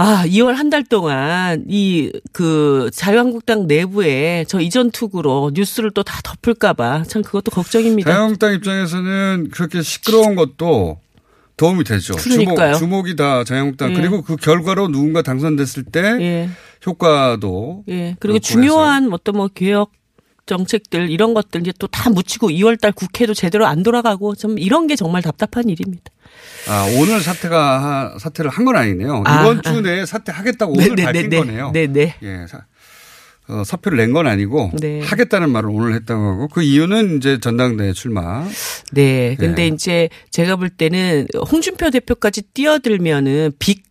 [0.00, 6.20] 아, 2월 한 달 동안 이 그 자유한국당 내부에 저 이전 투구로 뉴스를 또 다
[6.22, 8.08] 덮을까봐 참 그것도 걱정입니다.
[8.10, 11.00] 자유한국당 입장에서는 그렇게 시끄러운 것도
[11.56, 12.14] 도움이 되죠.
[12.14, 12.74] 그러니까요.
[12.74, 13.94] 주목, 주목이 다 자유한국당 예.
[13.94, 16.48] 그리고 그 결과로 누군가 당선됐을 때 예.
[16.86, 18.14] 효과도 예.
[18.20, 19.90] 그리고 중요한 어떤 뭐 개혁
[20.48, 24.86] 정책들 이런 것들 이제 또 다 묻히고 2월 달 국회도 제대로 안 돌아가고 좀 이런
[24.88, 26.04] 게 정말 답답한 일입니다.
[26.68, 27.82] 아, 오늘 사퇴가
[28.14, 29.22] 하- 사퇴를 한 건 아니네요.
[29.26, 29.62] 아, 이번 아.
[29.62, 31.70] 주 내에 사퇴하겠다고 오늘 밝힌 거네요.
[31.72, 32.14] 네, 네.
[32.22, 32.46] 예.
[32.48, 32.62] 사,
[33.48, 35.00] 어, 사표를 낸 건 아니고 네.
[35.00, 38.46] 하겠다는 말을 오늘 했다고 하고 그 이유는 이제 전당대회 출마.
[38.92, 39.36] 네.
[39.38, 39.74] 근데 네.
[39.74, 43.87] 이제 제가 볼 때는 홍준표 대표까지 뛰어들면은 빅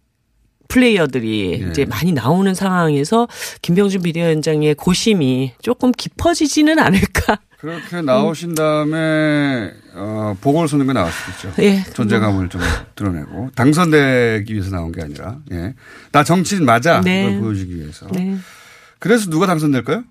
[0.67, 1.69] 플레이어들이 예.
[1.69, 3.27] 이제 많이 나오는 상황에서
[3.61, 7.39] 김병준 비대위원장의 고심이 조금 깊어지지는 않을까.
[7.57, 10.35] 그렇게 나오신 다음에 어,
[11.11, 11.63] 수도 있죠.
[11.63, 11.83] 예.
[11.93, 12.61] 존재감을 좀
[12.95, 15.73] 드러내고 당선되기 위해서 나온 게 아니라 예.
[16.11, 17.25] 나 정치인 맞아 네.
[17.25, 18.07] 그걸 보여주기 위해서.
[18.11, 18.37] 네.
[18.99, 20.03] 그래서 누가 당선될까요?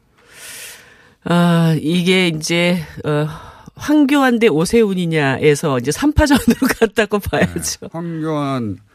[1.28, 3.26] 아, 이게 이제, 어,
[3.74, 7.88] 황교안 대 오세훈이냐에서 이제 3파전으로 갔다고 봐야죠.
[7.92, 8.85] 황교안, 어,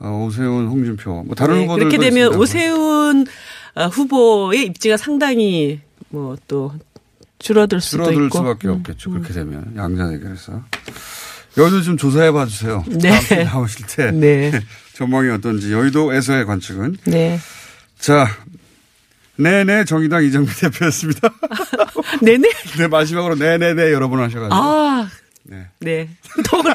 [0.00, 2.40] 오세훈, 홍준표 뭐 다른 네, 후보들도 그렇게 되면 있습니다만.
[2.40, 3.26] 오세훈
[3.74, 5.80] 어, 후보의 입지가 상당히
[6.10, 6.72] 뭐 또
[7.38, 8.38] 줄어들 수도 줄어들 있고.
[8.38, 9.10] 수밖에 음, 없겠죠.
[9.10, 10.62] 그렇게 되면 양자 대결에서
[11.56, 12.84] 여의도 좀 조사해 봐 주세요.
[12.88, 13.10] 네.
[13.28, 14.60] 다음 나오실 때 네.
[14.94, 17.38] 전망이 어떤지 여의도에서의 관측은 네.
[17.98, 18.28] 자.
[19.40, 21.28] 네네 정의당 이정미 대표였습니다.
[22.22, 22.48] 네네.
[22.78, 25.08] 네 마지막으로 네네네 여러 번 하셔가지고 아.
[25.44, 25.66] 네.
[25.78, 26.08] 네.
[26.50, 26.74] 또 그럼.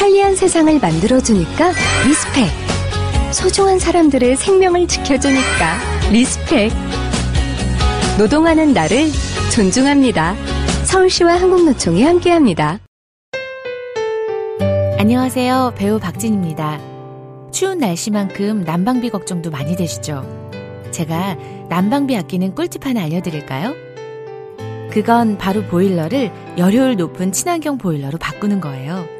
[0.00, 1.72] 편리한 세상을 만들어주니까
[2.06, 2.48] respect.
[3.34, 5.78] 소중한 사람들의 생명을 지켜주니까
[6.10, 6.72] respect.
[8.18, 9.10] 노동하는 나를
[9.54, 10.34] 존중합니다.
[10.86, 12.80] 서울시와 한국노총이 함께합니다.
[14.98, 15.74] 안녕하세요.
[15.76, 16.80] 배우 박진입니다.
[17.52, 20.24] 추운 날씨만큼 난방비 걱정도 많이 되시죠?
[20.92, 21.36] 제가
[21.68, 23.74] 난방비 아끼는 꿀팁 하나 알려드릴까요?
[24.90, 29.19] 그건 바로 보일러를 열효율 높은 친환경 보일러로 바꾸는 거예요.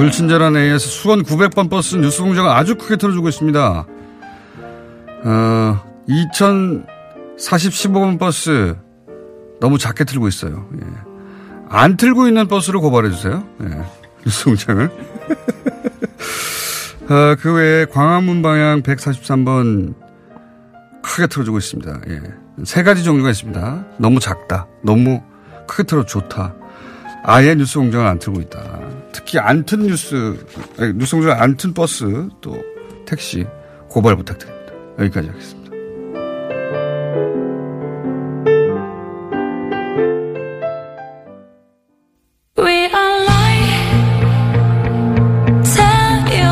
[0.00, 3.86] 불친절한 AS 수원 900번 버스 뉴스 공장을 아주 크게 틀어주고 있습니다.
[5.24, 6.86] 어, 2040
[7.36, 8.76] 15번 버스
[9.60, 10.66] 너무 작게 틀고 있어요.
[10.80, 10.86] 예.
[11.68, 13.44] 안 틀고 있는 버스로 고발해 주세요.
[13.62, 13.66] 예.
[14.24, 14.86] 뉴스 공장을.
[17.10, 19.92] 어, 그 외에 광화문 방향 143번
[21.02, 22.00] 크게 틀어주고 있습니다.
[22.08, 22.22] 예.
[22.64, 23.84] 세 가지 종류가 있습니다.
[23.98, 24.66] 너무 작다.
[24.82, 25.22] 너무
[25.66, 26.54] 크게 틀어 좋다.
[27.22, 28.80] 아예 뉴스 공장을 안 틀고 있다.
[29.12, 30.44] 특히 안 튼 뉴스,
[30.78, 32.56] 아니, 뉴스 공장을 안튼 버스, 또
[33.06, 33.46] 택시
[33.88, 34.72] 고발 부탁드립니다.
[34.98, 35.70] 여기까지 하겠습니다.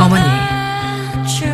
[0.01, 0.23] 어머니,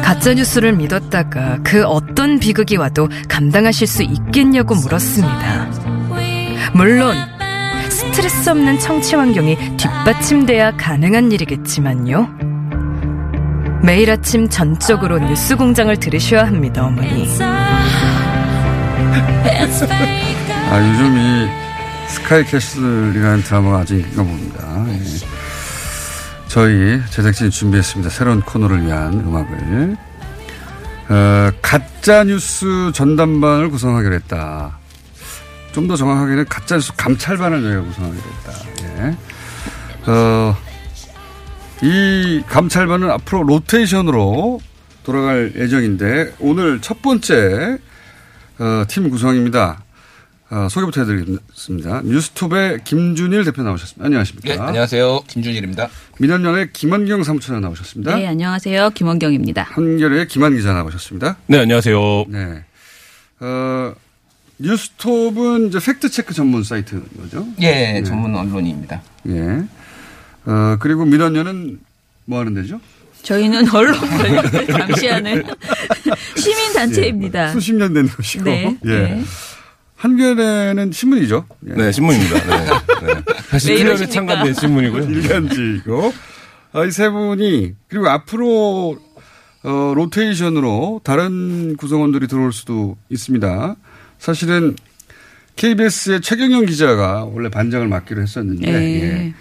[0.02, 5.70] 가짜뉴스를 믿었다가 그 어떤 비극이 와도 감당하실 수 있겠냐고 물었습니다.
[6.74, 7.16] 물론,
[8.14, 12.28] 스트레스 없는 청취 환경이 뒷받침돼야 가능한 일이겠지만요.
[13.82, 17.28] 매일 아침 전적으로 뉴스 공장을 들으셔야 합니다, 어머니.
[20.70, 21.48] 아, 요즘 이
[22.06, 24.84] 스카이 캐슬이라는 드라마가 아주 인긴가 봅니다.
[24.90, 25.00] 예.
[26.46, 28.10] 저희 제작진이 준비했습니다.
[28.10, 29.96] 새로운 코너를 위한 음악을.
[31.08, 34.83] 어, 가짜 뉴스 전담반을 구성하기로 했다.
[35.74, 38.52] 좀 더 정확하게는 가짜 뉴스 감찰반을 저희가 구성하기로 했다.
[40.06, 40.10] 예.
[40.10, 40.56] 어,
[41.82, 44.60] 이 감찰반은 앞으로 로테이션으로
[45.02, 47.78] 돌아갈 예정인데 오늘 첫 번째
[48.58, 49.82] 어, 팀 구성입니다.
[50.50, 52.02] 어, 소개부터 해드리겠습니다.
[52.04, 54.06] 뉴스톱의 김준일 대표 나오셨습니다.
[54.06, 54.54] 안녕하십니까?
[54.54, 55.24] 네, 안녕하세요.
[55.26, 55.88] 김준일입니다.
[56.20, 58.14] 민원연의 김원경 사무처장 나오셨습니다.
[58.16, 58.90] 네, 안녕하세요.
[58.90, 59.64] 김원경입니다.
[59.64, 61.36] 한겨레의 김한 기자 나오셨습니다.
[61.48, 62.26] 네, 안녕하세요.
[62.28, 62.64] 네.
[63.40, 63.92] 어,
[64.64, 67.46] 뉴스톱은 이제 팩트 체크 전문 사이트인 거죠?
[67.60, 68.02] 예, 네.
[68.02, 69.02] 전문 언론입니다.
[69.28, 69.64] 예.
[70.46, 71.78] 어, 그리고 민원연은
[72.24, 72.80] 뭐 하는 데죠?
[73.22, 75.44] 저희는 언론 권력을 감시하는
[76.36, 77.48] 시민 단체입니다.
[77.48, 78.44] 예, 수십 년된 곳이고.
[78.44, 78.78] 네.
[78.84, 78.88] 예.
[78.88, 79.24] 네.
[79.96, 81.46] 한겨레는 신문이죠.
[81.68, 81.72] 예.
[81.74, 82.34] 네, 신문입니다.
[82.44, 82.64] 네.
[82.66, 83.22] 네.
[83.48, 85.04] 사실 1년에 참관된 신문이고요.
[85.08, 86.12] 일간지이고.
[86.74, 88.98] 어, 이세 분이 그리고 앞으로
[89.62, 93.76] 어, 로테이션으로 다른 구성원들이 들어올 수도 있습니다.
[94.24, 94.74] 사실은
[95.56, 99.02] KBS의 최경영 기자가 원래 반장을 맡기로 했었는데 네.
[99.02, 99.34] 예.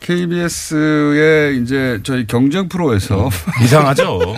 [0.00, 3.30] KBS의 이제 저희 경쟁 프로에서
[3.62, 4.36] 이상하죠.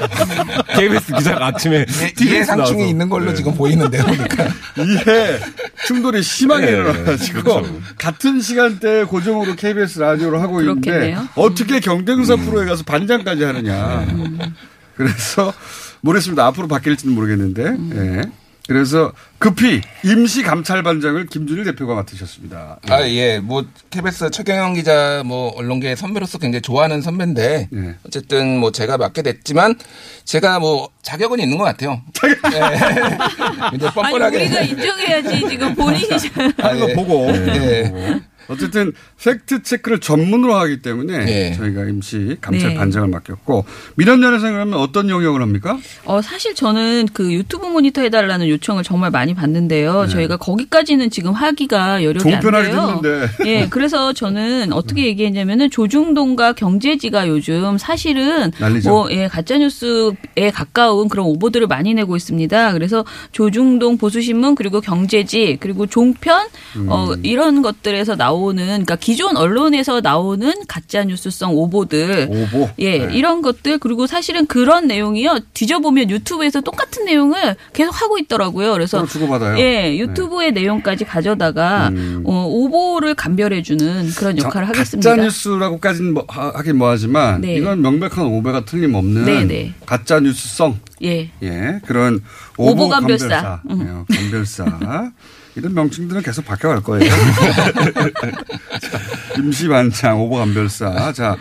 [0.77, 1.87] KBS 기자가 아침에
[2.21, 3.35] 이해 상충이 있는 걸로 네.
[3.35, 4.05] 지금 보이는데요.
[4.05, 4.45] 그러니까.
[4.77, 5.39] 이해
[5.87, 7.81] 충돌이 심하게 네, 일어나가지고 그렇죠.
[7.97, 11.09] 같은 시간대에 고정으로 KBS 라디오를 하고 그렇겠네요.
[11.09, 12.45] 있는데 어떻게 경쟁사 음.
[12.45, 14.01] 프로에 가서 반장까지 하느냐.
[14.11, 14.39] 음.
[14.97, 15.51] 그래서
[16.03, 16.45] 모르겠습니다.
[16.45, 17.63] 앞으로 바뀔지는 모르겠는데.
[17.63, 17.93] 음.
[18.27, 18.48] 예.
[18.69, 22.79] 그래서 급히 임시 감찰반장을 김준일 대표가 맡으셨습니다.
[22.91, 23.39] 아, 예.
[23.39, 27.95] 뭐, KBS 최경영 기자 뭐, 언론계 선배로서 굉장히 좋아하는 선배인데, 예.
[28.07, 29.75] 어쨌든 뭐, 제가 맡게 됐지만,
[30.25, 32.03] 제가 뭐, 자격은 있는 것 같아요.
[32.25, 32.29] 예.
[33.75, 34.37] 이제 뻔뻔하게.
[34.37, 36.07] 아니, 우리가 인정해야지, 지금 본인이.
[36.59, 37.31] 하는 거 보고.
[37.31, 38.21] 예.
[38.49, 41.53] 어쨌든 팩트 체크를 전문으로 하기 때문에 네.
[41.53, 42.75] 저희가 임시 감찰 네.
[42.77, 43.65] 반장을 맡겼고
[43.97, 45.79] 민원연에서 그러면 어떤 영역을 합니까?
[46.05, 50.05] 어 사실 저는 그 유튜브 모니터 해달라는 요청을 정말 많이 받는데요.
[50.05, 50.09] 네.
[50.09, 53.01] 저희가 거기까지는 지금 하기가 여력이 안 돼요.
[53.45, 58.89] 예, 그래서 저는 어떻게 얘기했냐면은 조중동과 경제지가 요즘 사실은 난리죠.
[58.89, 62.73] 뭐 예, 가짜 뉴스에 가까운 그런 오보들을 많이 내고 있습니다.
[62.73, 66.87] 그래서 조중동 보수신문 그리고 경제지 그리고 종편 음.
[66.89, 73.15] 어 이런 것들에서 나오 나오는 그러니까 기존 언론에서 나오는 가짜 뉴스성 오보들, 오보, 예 네.
[73.15, 78.73] 이런 것들 그리고 사실은 그런 내용이요 뒤져보면 유튜브에서 똑같은 내용을 계속 하고 있더라고요.
[78.73, 79.59] 그래서 주고받아요.
[79.59, 80.63] 예 유튜브의 네.
[80.63, 82.23] 내용까지 가져다가 음.
[82.25, 85.11] 어, 오보를 감별해주는 그런 역할을 하겠습니다.
[85.11, 87.57] 가짜 뉴스라고까지는 뭐, 하긴 뭐하지만 네.
[87.57, 89.75] 이건 명백한 오보가 틀림없는 네, 네.
[89.85, 91.31] 가짜 뉴스성 예.
[91.43, 92.21] 예, 그런
[92.57, 93.29] 오보, 오보 감별사.
[93.29, 93.61] 감별사.
[93.71, 94.05] 음.
[94.11, 95.13] 예, 감별사.
[95.59, 97.13] 이런 명칭들은 계속 바뀌어갈 거예요.
[99.37, 101.13] 임시반장, 오버감별사.
[101.13, 101.37] 자,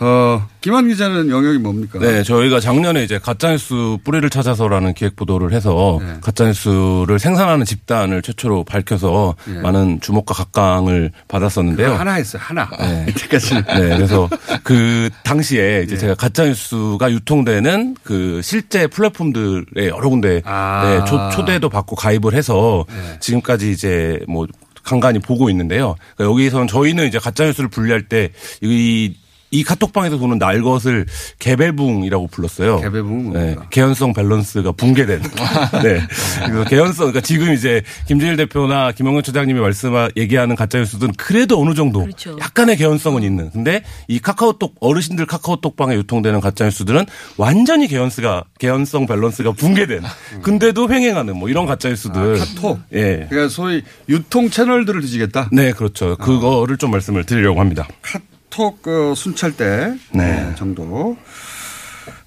[0.00, 1.98] 어, 김한 기자는 영역이 뭡니까?
[2.00, 6.14] 네, 저희가 작년에 이제 가짜뉴스 뿌리를 찾아서라는 기획 보도를 해서 네.
[6.20, 9.60] 가짜뉴스를 생산하는 집단을 최초로 밝혀서 네.
[9.60, 11.94] 많은 주목과 각광을 받았었는데요.
[11.94, 12.68] 하나 했어요, 하나.
[12.78, 13.06] 네.
[13.10, 13.54] 이때까지.
[13.54, 13.62] 네,
[13.96, 14.28] 그래서
[14.64, 16.00] 그 당시에 이제 네.
[16.00, 21.04] 제가 가짜뉴스가 유통되는 그 실제 플랫폼들의 여러 군데 아.
[21.06, 23.18] 네, 초대도 받고 가입을 해서 네.
[23.20, 24.46] 지금까지 이제 뭐
[24.82, 25.94] 간간히 보고 있는데요.
[26.16, 29.14] 그러니까 여기서는 저희는 이제 가짜뉴스를 분리할 때 이
[29.54, 31.06] 이 카톡방에서 보는 날 것을
[31.38, 32.80] 개배붕이라고 불렀어요.
[32.80, 33.32] 개배붕.
[33.32, 33.56] 네.
[33.70, 35.22] 개연성 밸런스가 붕괴된.
[35.84, 36.00] 네.
[36.44, 42.00] 그래서 개연성, 그러니까 지금 이제 김준일 대표나 김영근 처장님이 말씀, 얘기하는 가짜뉴스들은 그래도 어느 정도
[42.00, 42.36] 그렇죠.
[42.40, 43.50] 약간의 개연성은 있는.
[43.52, 50.02] 근데 이 카카오톡, 어르신들 카카오톡방에 유통되는 가짜뉴스들은 완전히 개연스가, 개연성 밸런스가 붕괴된.
[50.42, 52.34] 근데도 횡행하는 뭐 이런 가짜뉴스들.
[52.34, 52.80] 아, 카톡?
[52.92, 53.26] 예.
[53.30, 55.48] 그러니까 소위 유통 채널들을 뒤지겠다?
[55.52, 56.16] 네, 그렇죠.
[56.16, 57.86] 그거를 좀 말씀을 드리려고 합니다.
[58.02, 58.33] 카톡
[58.82, 60.54] 그 순찰대 네.
[60.56, 61.16] 정도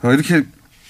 [0.04, 0.44] 어, 이렇게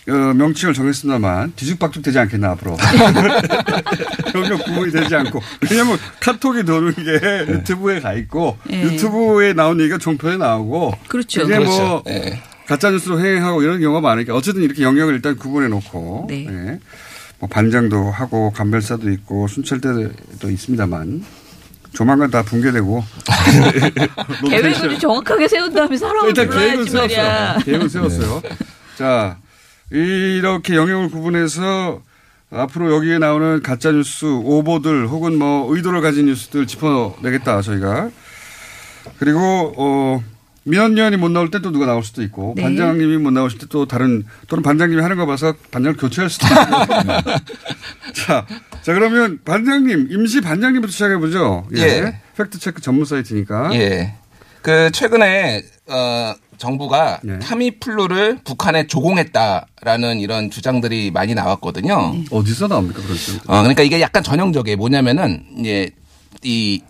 [0.10, 2.78] 어, 명칭을 정했습니다만 뒤죽박죽 되지 않겠나 앞으로
[4.32, 7.46] 경력 구분이 되지 않고 왜냐하면 카톡이 도는 게 네.
[7.50, 8.84] 유튜브에 가 있고 네.
[8.84, 11.44] 유튜브에 나온 얘기가 종편에 나오고 그렇죠.
[11.44, 11.82] 이게 그렇죠.
[11.82, 12.42] 뭐 네.
[12.68, 16.46] 가짜 뉴스로 행행하고 이런 경우가 많으니까 어쨌든 이렇게 영역을 일단 구분해 놓고 네.
[16.50, 16.80] 네.
[17.40, 21.24] 뭐 반장도 하고 감별사도 있고 순찰대도 있습니다만
[21.98, 23.04] 조만간 다 붕괴되고
[24.48, 27.58] 계획을 정확하게 세운 다음에 사람을 일단 계획을 세웠어요.
[27.66, 28.42] 계획을 세웠어요.
[28.42, 28.50] 네.
[28.96, 29.38] 자
[29.90, 32.00] 이렇게 영역을 구분해서
[32.52, 38.12] 앞으로 여기에 나오는 가짜 뉴스 오보들 혹은 뭐 의도를 가진 뉴스들 짚어내겠다 저희가
[39.18, 40.24] 그리고 어
[40.68, 42.62] 민원연이 못 나올 때 또 누가 나올 수도 있고 네.
[42.64, 46.56] 반장님이 못 나오실 때 또 다른 또는 반장님이 하는 거 봐서 반장을 교체할 수도 있고
[48.14, 48.46] 자,
[48.82, 51.68] 자 그러면 반장님 임시 반장님부터 시작해 보죠.
[51.76, 51.82] 예.
[51.82, 52.22] 예.
[52.38, 53.74] 팩트 체크 전문 사이트니까.
[53.74, 54.14] 예.
[54.62, 57.40] 그 최근에 어 정부가 네.
[57.40, 62.14] 타미플루를 북한에 조공했다라는 이런 주장들이 많이 나왔거든요.
[62.14, 62.26] 네.
[62.32, 64.78] 어디서 나옵니까 그런 어, 그러니까 이게 약간 전형적이에요.
[64.78, 65.92] 뭐냐면은 이제
[66.44, 66.82] 이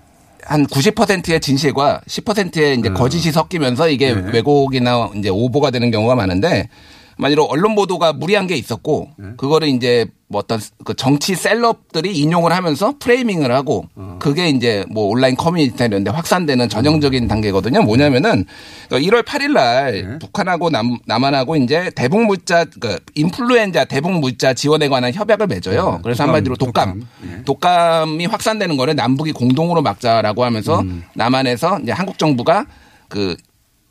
[0.43, 2.93] 한 90%의 진실과 10%의 이제 네.
[2.93, 4.32] 거짓이 섞이면서 이게 네.
[4.34, 6.69] 왜곡이나 이제 오보가 되는 경우가 많은데
[7.17, 9.30] 만일로 언론 보도가 무리한 게 있었고 네.
[9.38, 14.17] 그거를 이제 뭐 어떤 그 정치 celeb들이 인용을 하면서 framing을 하고 어.
[14.19, 17.27] 그게 이제 뭐 온라인 커뮤니티 이런 데 확산되는 전형적인 음.
[17.27, 17.82] 단계거든요.
[17.84, 18.45] 뭐냐면은
[18.89, 20.19] 1월 8일 날 네.
[20.19, 25.91] 북한하고 남, 남한하고 이제 대북 물자 그 인플루엔자 대북 물자 지원에 관한 협약을 맺어요.
[25.91, 25.99] 네.
[26.03, 27.08] 그래서 독감, 한마디로 독감.
[27.45, 28.21] 독감.
[28.21, 31.03] 이 확산되는 거를 남북이 공동으로 막자라고 하면서 음.
[31.15, 32.65] 남한에서 이제 한국 정부가
[33.08, 33.38] 그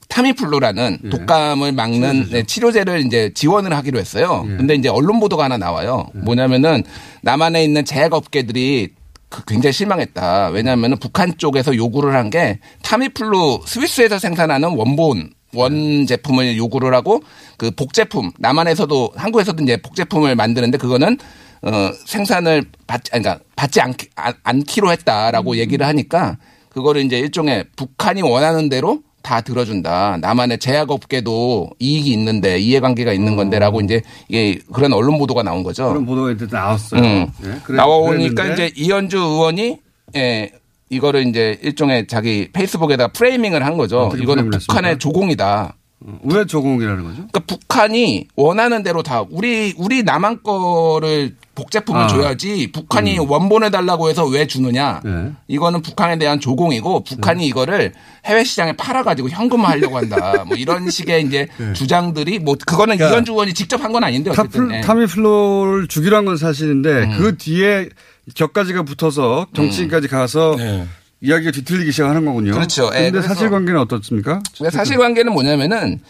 [0.08, 1.08] 타미플루라는 예.
[1.10, 4.44] 독감을 막는 네, 치료제를 이제 지원을 하기로 했어요.
[4.50, 4.56] 예.
[4.56, 6.06] 근데 이제 언론 보도가 하나 나와요.
[6.14, 6.18] 예.
[6.20, 6.84] 뭐냐면은
[7.22, 8.90] 남한에 있는 제약업계들이
[9.28, 10.48] 그 굉장히 실망했다.
[10.50, 17.22] 왜냐하면 북한 쪽에서 요구를 한 게 타미플루 스위스에서 생산하는 원본 원 제품을 요구를 하고
[17.56, 21.16] 그 복제품 남한에서도 한국에서도 이제 복제품을 만드는데 그거는
[21.62, 24.08] 어 생산을 받지 그러니까 받지 않기,
[24.42, 25.56] 않기로 했다라고 음.
[25.56, 26.36] 얘기를 하니까
[26.68, 30.18] 그거를 이제 일종의 북한이 원하는 대로 다 들어준다.
[30.20, 33.36] 나만의 제약업계도 이익이 있는데 이해관계가 있는 어.
[33.36, 35.88] 건데라고 이제 이게 그런 언론 보도가 나온 거죠.
[35.88, 37.00] 그런 보도가 이제 나왔어요.
[37.02, 37.26] 음.
[37.42, 38.66] 네, 그래, 나오니까 그랬는데.
[38.66, 39.78] 이제 이현주 의원이
[40.14, 40.52] 예,
[40.90, 44.12] 이거를 이제 일종의 자기 페이스북에다 프레이밍을 한 거죠.
[44.16, 45.74] 이거는 북한의 조공이다.
[46.00, 47.16] 어, 왜 조공이라는 거죠?
[47.16, 52.06] 그러니까 북한이 원하는 대로 다 우리 우리 남한 거를 복제품을 아.
[52.06, 53.28] 줘야지 북한이 음.
[53.28, 55.00] 원본해 달라고 해서 왜 주느냐?
[55.04, 55.32] 네.
[55.48, 57.46] 이거는 북한에 대한 조공이고 북한이 네.
[57.48, 57.92] 이거를
[58.26, 60.44] 해외 시장에 팔아 가지고 현금화하려고 한다.
[60.46, 61.72] 뭐 이런 식의 이제 네.
[61.72, 64.80] 주장들이 뭐 그거는 그러니까 이현주 의원이 직접 한 건 아닌데 어쨌든 네.
[64.82, 67.14] 타미플로를 주기로 한 건 사실인데 음.
[67.18, 67.88] 그 뒤에
[68.34, 70.10] 격가지가 붙어서 정치인까지 음.
[70.10, 70.86] 가서 네.
[71.22, 72.52] 이야기가 뒤틀리기 시작하는 거군요.
[72.52, 72.90] 그렇죠.
[72.90, 74.40] 그런데 예, 사실관계는 어떻습니까?
[74.70, 76.00] 사실관계는 뭐냐면은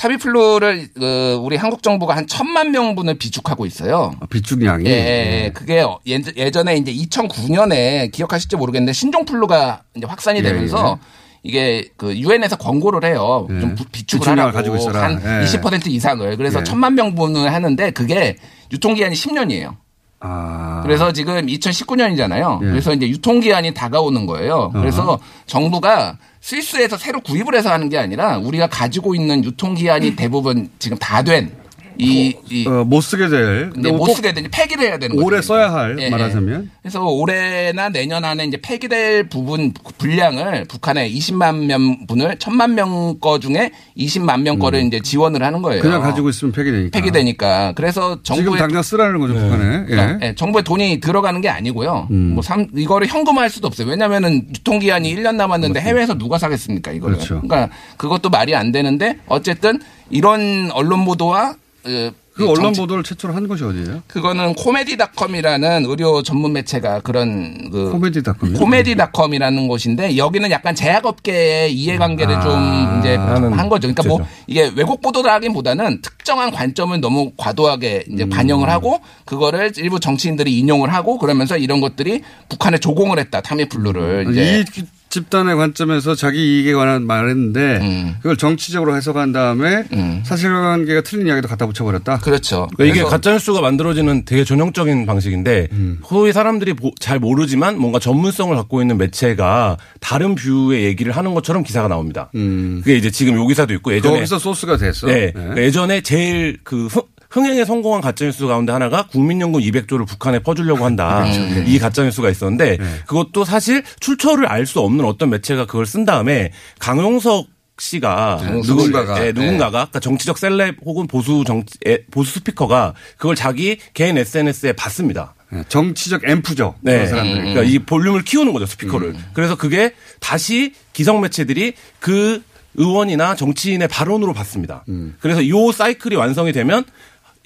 [0.00, 4.14] 타비플루를 그 우리 한국 정부가 한 천만 명분을 비축하고 있어요.
[4.18, 4.86] 아, 비축량이.
[4.86, 5.50] 예, 예.
[5.52, 11.06] 그게 예전에 이제 2009년에 기억하실지 모르겠는데 신종플루가 이제 확산이 예, 되면서 예.
[11.42, 13.46] 이게 그 유엔에서 권고를 해요.
[13.50, 13.60] 예.
[13.60, 15.02] 좀 비축을 하라고 가지고 있어라.
[15.02, 15.44] 한 예.
[15.44, 16.34] 20% 이상을.
[16.38, 16.64] 그래서 예.
[16.64, 18.38] 천만 명분을 하는데 그게
[18.72, 19.76] 유통기한이 10년이에요.
[20.20, 20.80] 아.
[20.82, 22.62] 그래서 지금 2019년이잖아요.
[22.62, 22.66] 예.
[22.66, 24.70] 그래서 이제 유통기한이 다가오는 거예요.
[24.72, 30.70] 그래서 어 정부가 스위스에서 새로 구입을 해서 하는 게 아니라 우리가 가지고 있는 유통기한이 대부분
[30.78, 31.59] 지금 다 된
[32.00, 33.70] 이, 이 어, 못 쓰게 될.
[33.70, 35.26] 근데 못 쓰게 되니 폐기를 해야 되는 거죠.
[35.26, 36.10] 올해 써야 할 예, 예.
[36.10, 36.70] 말하자면.
[36.82, 43.38] 그래서 올해나 내년 안에 이제 폐기될 부분 분량을 북한에 20만 명 분을 1000만 명 거
[43.38, 44.86] 중에 20만 명 거를 음.
[44.86, 45.82] 이제 지원을 하는 거예요.
[45.82, 46.98] 그냥 가지고 있으면 폐기되니까.
[46.98, 47.72] 폐기되니까.
[47.76, 49.40] 그래서 정부에 지금 당장 쓰라는 거죠, 네.
[49.40, 49.74] 북한에.
[49.82, 49.84] 예.
[49.86, 50.34] 그러니까 예.
[50.34, 52.08] 정부에 돈이 들어가는 게 아니고요.
[52.10, 52.32] 음.
[52.34, 53.88] 뭐 삼, 이거를 현금화할 수도 없어요.
[53.88, 57.16] 왜냐면은 유통기한이 1년 남았는데 해외에서 누가 사겠습니까, 이거를.
[57.16, 57.40] 그렇죠.
[57.42, 62.80] 그러니까 그것도 말이 안 되는데 어쨌든 이런 언론 보도와 그, 그 언론 정치...
[62.80, 64.02] 보도를 최초로 한 것이 어디예요?
[64.06, 72.40] 그거는 코미디닷컴이라는 의료 전문 매체가 그런 그 코미디닷컴 코미디닷컴이라는 곳인데 여기는 약간 제약업계의 이해관계를 아,
[72.40, 73.92] 좀 이제 한 거죠.
[73.92, 78.30] 그러니까 뭐 이게 왜곡 보도라기보다는 특정한 관점을 너무 과도하게 이제 음.
[78.30, 84.60] 반영을 하고 그거를 일부 정치인들이 인용을 하고 그러면서 이런 것들이 북한에 조공을 했다 타미플루를 이제
[84.60, 88.14] 이 집단의 관점에서 자기 이익에 관한 말을 했는데 음.
[88.18, 90.22] 그걸 정치적으로 해석한 다음에 음.
[90.24, 92.18] 사실관계가 틀린 이야기도 갖다 붙여버렸다.
[92.18, 92.68] 그렇죠.
[92.76, 95.98] 그러니까 이게 가짜 뉴스가 만들어지는 되게 전형적인 방식인데 음.
[96.06, 101.88] 소위 사람들이 잘 모르지만 뭔가 전문성을 갖고 있는 매체가 다른 뷰의 얘기를 하는 것처럼 기사가
[101.88, 102.30] 나옵니다.
[102.36, 102.80] 음.
[102.84, 105.08] 그게 이제 지금 요 기사도 있고 예전에 거기서 소스가 됐어.
[105.08, 105.32] 네.
[105.34, 105.62] 네.
[105.64, 106.88] 예전에 제일 그
[107.30, 111.22] 흥행에 성공한 가짜뉴스 가운데 하나가 국민연금 200조를 북한에 퍼주려고 한다.
[111.22, 111.40] 그렇죠.
[111.40, 111.64] 네.
[111.66, 112.84] 이 가짜뉴스가 있었는데 네.
[113.06, 119.18] 그것도 사실 출처를 알 수 없는 어떤 매체가 그걸 쓴 다음에 강용석 씨가 네, 누군가가
[119.18, 121.78] 네, 누군가가 그러니까 정치적 셀럽 혹은 보수 정치
[122.10, 125.34] 보수 스피커가 그걸 자기 개인 SNS에 봤습니다.
[125.50, 126.74] 네, 정치적 앰프죠.
[126.82, 127.06] 네.
[127.06, 127.34] 사람들.
[127.36, 129.08] 그러니까 이 볼륨을 키우는 거죠 스피커를.
[129.08, 129.24] 음.
[129.32, 132.42] 그래서 그게 다시 기성 매체들이 그
[132.74, 134.84] 의원이나 정치인의 발언으로 봤습니다.
[134.88, 135.16] 음.
[135.20, 136.84] 그래서 이 사이클이 완성이 되면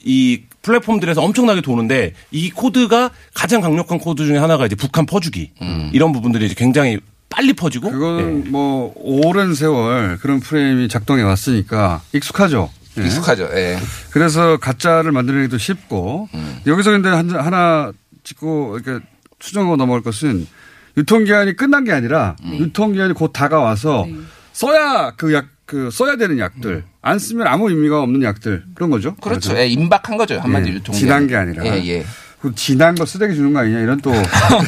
[0.05, 5.91] 이 플랫폼들에서 엄청나게 도는데 이 코드가 가장 강력한 코드 중에 하나가 이제 북한 퍼주기 음.
[5.93, 6.99] 이런 부분들이 이제 굉장히
[7.29, 8.51] 빨리 퍼지고 그건 네.
[8.51, 12.71] 뭐 오랜 세월 그런 프레임이 작동해 왔으니까 익숙하죠.
[12.95, 13.07] 네.
[13.07, 13.49] 익숙하죠.
[13.55, 13.79] 예.
[14.11, 16.61] 그래서 가짜를 만들기도 쉽고 음.
[16.67, 17.93] 여기서 근데 하나
[18.23, 19.05] 짚고 이렇게
[19.41, 20.47] 수정하고 넘어갈 것은
[20.97, 22.57] 유통기한이 끝난 게 아니라 음.
[22.59, 24.15] 유통기한이 곧 다가와서 네.
[24.53, 26.85] 써야 그 약, 그 써야 되는 약들 음.
[27.05, 29.15] 안 쓰면 아무 의미가 없는 약들 그런 거죠.
[29.17, 29.55] 그렇죠.
[29.59, 30.41] 예, 임박한 거죠.
[30.41, 30.95] 한마디 예, 유통.
[30.95, 31.65] 지난 게 아니라.
[31.67, 32.07] 예, 예.
[32.41, 34.11] 그 진한 거 쓰레기 주는 거 아니냐 이런 또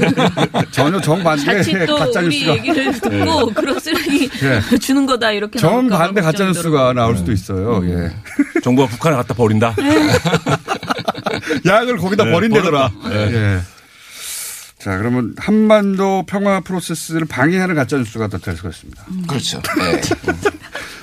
[0.70, 3.52] 전혀 정반대 가짜 뉴스가 얘기를 듣고 네.
[3.54, 4.60] 그런 쓰레기 네.
[4.78, 7.78] 주는 거다 이렇게 정반대 가짜 뉴스가 나올 수도 있어요.
[7.78, 7.88] 음.
[7.90, 8.60] 예.
[8.62, 9.74] 정부가 북한에 갖다 버린다.
[9.76, 10.08] 네.
[11.66, 12.92] 약을 거기다 네, 버린대더라.
[13.08, 13.14] 네.
[13.14, 13.60] 예.
[14.78, 19.04] 자, 그러면 한반도 평화 프로세스를 방해하는 가짜 뉴스가 더될 수가 있습니다.
[19.08, 19.24] 음.
[19.26, 19.60] 그렇죠.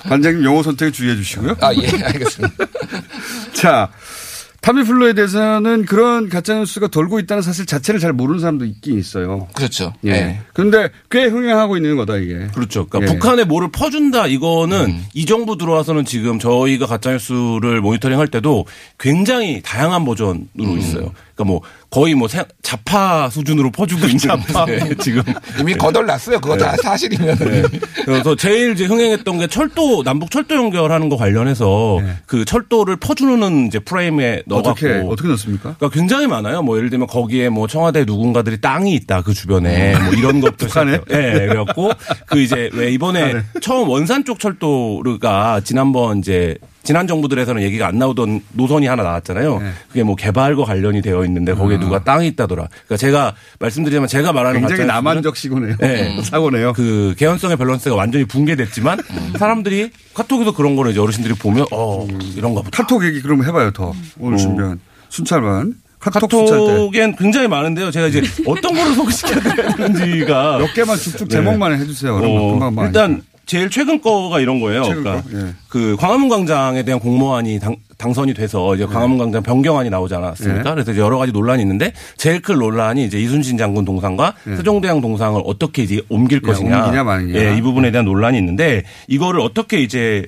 [0.04, 0.10] 네.
[0.10, 1.56] 관장님 용어 선택에 주의해 주시고요.
[1.62, 2.66] 아, 예, 알겠습니다.
[3.54, 3.90] 자,
[4.64, 9.50] 타미플로에 대해서는 그런 가짜뉴스가 돌고 있다는 사실 자체를 잘 모르는 사람도 있긴 있어요.
[9.54, 9.94] 그렇죠.
[10.06, 10.12] 예.
[10.12, 10.42] 네.
[10.54, 12.48] 그런데 꽤 흥행하고 있는 거다, 이게.
[12.56, 12.88] 그렇죠.
[12.88, 13.20] 그러니까 예.
[13.20, 15.06] 북한에 뭐를 퍼준다, 이거는 음.
[15.14, 18.66] 이 정부 들어와서는 지금 저희가 가짜뉴스를 모니터링 할 때도
[18.98, 20.80] 굉장히 다양한 버전으로 음.
[20.80, 21.12] 있어요.
[21.36, 21.62] 그러니까 뭐
[21.94, 22.28] 거의 뭐
[22.64, 24.66] 자파 수준으로 퍼주고 있는 자파
[25.00, 25.22] 지금
[25.60, 26.42] 이미 거덜났어요.
[26.42, 26.78] 그거 다 네.
[26.82, 27.38] 사실이면.
[27.38, 27.62] 네.
[28.04, 32.14] 그래서 제일 이제 흥행했던 게 철도 남북 철도 연결하는 거 관련해서 네.
[32.26, 35.76] 그 철도를 퍼주는 이제 프레임에 넣어갖고 어떻게 어떻게 넣습니까?
[35.78, 36.64] 그러니까 굉장히 많아요.
[36.64, 40.94] 뭐 예를 들면 거기에 뭐 청와대 누군가들이 땅이 있다 그 주변에 뭐 이런 것도 북한에.
[41.12, 41.92] 예, 네, 그래갖고
[42.26, 48.42] 그 이제 왜 이번에 처음 원산 쪽 철도가 지난번 이제 지난 정부들에서는 얘기가 안 나오던
[48.52, 49.60] 노선이 하나 나왔잖아요.
[49.60, 49.72] 네.
[49.88, 51.80] 그게 뭐 개발과 관련이 되어 있는데 거기에 아.
[51.80, 52.68] 누가 땅이 있다더라.
[52.70, 55.78] 그러니까 제가 말씀드리자면 제가 말하는 굉장히 남한적 시고네요.
[55.80, 56.22] 네.
[56.22, 56.74] 사고네요.
[56.74, 59.34] 그 개연성의 밸런스가 완전히 붕괴됐지만 음.
[59.38, 62.06] 사람들이 카톡에서 그런 거를 이제 어르신들이 보면 어
[62.36, 62.84] 이런가 보다.
[62.84, 64.38] 카톡 얘기 그럼 해봐요 더 오늘 어.
[64.38, 64.80] 준비한
[65.10, 65.76] 순찰반.
[66.00, 67.90] 카톡 카톡엔 굉장히 많은데요.
[67.92, 69.40] 제가 이제 어떤 거를 소개시켜야
[69.78, 71.78] 되는지가 몇 개만 쭉쭉 제목만 네.
[71.80, 72.20] 해주세요.
[72.22, 74.84] 어, 일단 제일 최근 거가 이런 거예요.
[74.84, 75.54] 그러니까 예.
[75.68, 78.88] 그 광화문 광장에 대한 공모안이 당, 당선이 돼서 이제 예.
[78.88, 80.70] 광화문 광장 변경안이 나오지 않았습니까?
[80.70, 80.74] 예.
[80.74, 84.56] 그래서 여러 가지 논란이 있는데 제일 큰 논란이 이제 이순신 장군 동상과 예.
[84.56, 86.86] 세종대왕 동상을 어떻게 이제 옮길 예, 것이냐.
[87.36, 90.26] 예, 이 부분에 대한 논란이 있는데 이거를 어떻게 이제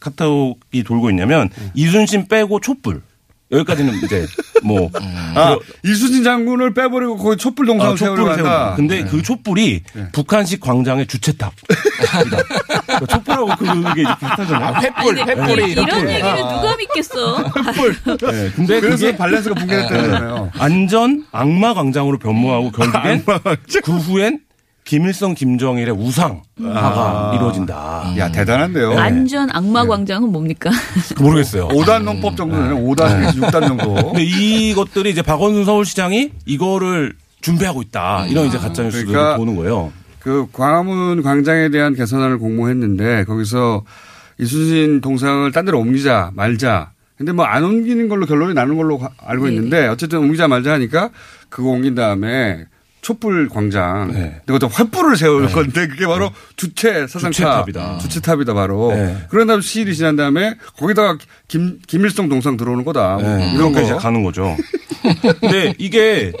[0.00, 1.70] 카톡이 돌고 있냐면 음.
[1.74, 3.02] 이순신 빼고 촛불
[3.50, 4.26] 여기까지는 이제
[4.62, 4.90] 뭐
[5.34, 8.74] 아, 그, 이수진 장군을 빼버리고 거기 촛불 동상을 아, 촛불을 세우다.
[8.76, 9.10] 근데 네.
[9.10, 10.08] 그 촛불이 네.
[10.12, 11.52] 북한식 광장의 주체탑.
[12.18, 14.66] 그러니까 촛불하고 그게 이제 비슷하잖아요.
[14.66, 16.08] 아, 횃불, 횃불이 이런 촛불.
[16.10, 16.54] 얘기를 아.
[16.60, 17.36] 누가 믿겠어?
[17.44, 18.30] 횃불.
[18.30, 20.50] 네, 근데 그래서 그게 밸런스가 붕괴됐다잖아요.
[20.58, 23.24] 안전 악마 광장으로 변모하고 결국엔
[23.82, 24.40] 그 후엔
[24.88, 26.32] 김일성, 김정일의 우상화가
[26.64, 27.32] 아.
[27.36, 28.14] 이루어진다.
[28.16, 28.98] 야 대단한데요.
[28.98, 29.88] 안전 악마 네.
[29.88, 30.70] 광장은 뭡니까?
[31.20, 31.68] 모르겠어요.
[31.68, 33.94] 5단 농법 정도는 5단, 6단 정도.
[34.16, 37.12] 근데 이것들이 이제 박원순 서울시장이 이거를
[37.42, 38.24] 준비하고 있다.
[38.28, 39.92] 이런 이제 가짜 뉴스들이 그러니까 도는 거예요.
[40.20, 43.84] 그 광화문 광장에 대한 개선안을 공모했는데 거기서
[44.38, 46.92] 이순신 동상을 딴 데로 옮기자 말자.
[47.18, 49.52] 근데 뭐 안 옮기는 걸로 결론이 나는 걸로 알고 네.
[49.52, 51.10] 있는데 어쨌든 옮기자 말자 하니까
[51.50, 52.64] 그거 옮긴 다음에
[53.00, 54.12] 촛불 광장.
[54.12, 54.40] 네.
[54.48, 55.52] 이것도 활불을 세울 네.
[55.52, 56.34] 건데 그게 바로 네.
[56.56, 57.30] 주체 사상차.
[57.30, 57.98] 주체탑이다.
[57.98, 58.92] 주체탑이다 바로.
[58.94, 59.16] 네.
[59.30, 63.16] 그런 다음 시일이 지난 다음에 거기다가 김, 김일성 동상 들어오는 거다.
[63.16, 63.52] 네.
[63.54, 63.96] 이런 거.
[63.96, 64.56] 가는 거죠.
[65.40, 66.32] 근데 이게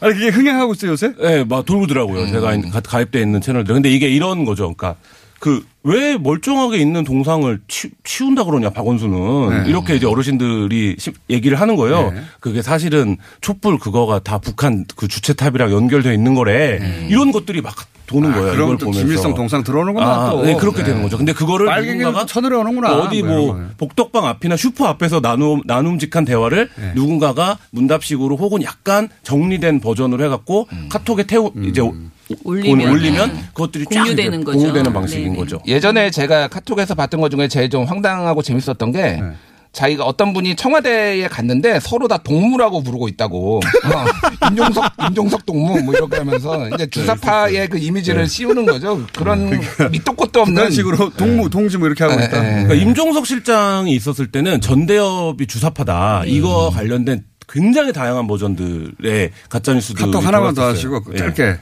[0.00, 1.12] 아니 그게 흥행하고 있어요 요새?
[1.20, 2.22] 네, 막 돌고더라고요.
[2.24, 2.32] 음.
[2.32, 3.74] 제가 가입돼 있는 채널들.
[3.74, 4.74] 근데 이게 이런 거죠.
[4.74, 4.96] 그러니까
[5.44, 7.90] 그 왜 멀쩡하게 있는 동상을 치,
[8.24, 9.68] 운다 그러냐 박원순은 네.
[9.68, 10.96] 이렇게 이제 어르신들이
[11.28, 12.10] 얘기를 하는 거예요.
[12.10, 12.22] 네.
[12.40, 16.78] 그게 사실은 촛불 그거가 다 북한 그 주체 탑이랑 연결되어 있는 거래.
[16.78, 17.08] 네.
[17.10, 17.74] 이런 것들이 막
[18.06, 18.54] 도는 아, 거예요.
[18.54, 20.06] 이걸 보면서 김일성 동상 들어오는구나.
[20.06, 20.42] 아, 또.
[20.42, 21.02] 네, 그렇게 되는 네.
[21.04, 21.16] 거죠.
[21.16, 22.98] 근데 그거를 누군가가 천으로 오는구나.
[22.98, 26.92] 어디 뭐, 뭐 복덕방 앞이나 슈퍼 앞에서 나눔 나눔직한 대화를 네.
[26.94, 30.88] 누군가가 문답식으로 혹은 약간 정리된 버전으로 해갖고 음.
[30.90, 31.64] 카톡에 태우 음.
[31.64, 31.80] 이제
[32.42, 33.40] 올리면, 올리면 네.
[33.52, 34.58] 그것들이 공유되는 거죠.
[34.58, 35.36] 공유되는 방식인 네네.
[35.36, 35.60] 거죠.
[35.66, 39.22] 예전에 제가 카톡에서 봤던 것 중에 제일 좀 황당하고 재밌었던 게 네.
[39.74, 43.58] 자기가 어떤 분이 청와대에 갔는데 서로 다 동무라고 부르고 있다고.
[43.58, 48.26] 어, 임종석, 임종석 동무 뭐 이렇게 하면서 이제 주사파의 그 이미지를 네.
[48.28, 49.04] 씌우는 거죠.
[49.16, 50.54] 그런 그러니까 밑도 끝도 없는.
[50.54, 52.24] 그런 식으로 동무, 동지 뭐 이렇게 하고 네.
[52.24, 52.40] 있다.
[52.40, 56.22] 그러니까 임종석 실장이 있었을 때는 전대협이 주사파다.
[56.22, 56.28] 음.
[56.28, 61.58] 이거 관련된 굉장히 다양한 버전들의 가짜뉴스들이 카톡 하나만 더 하시고 짧게.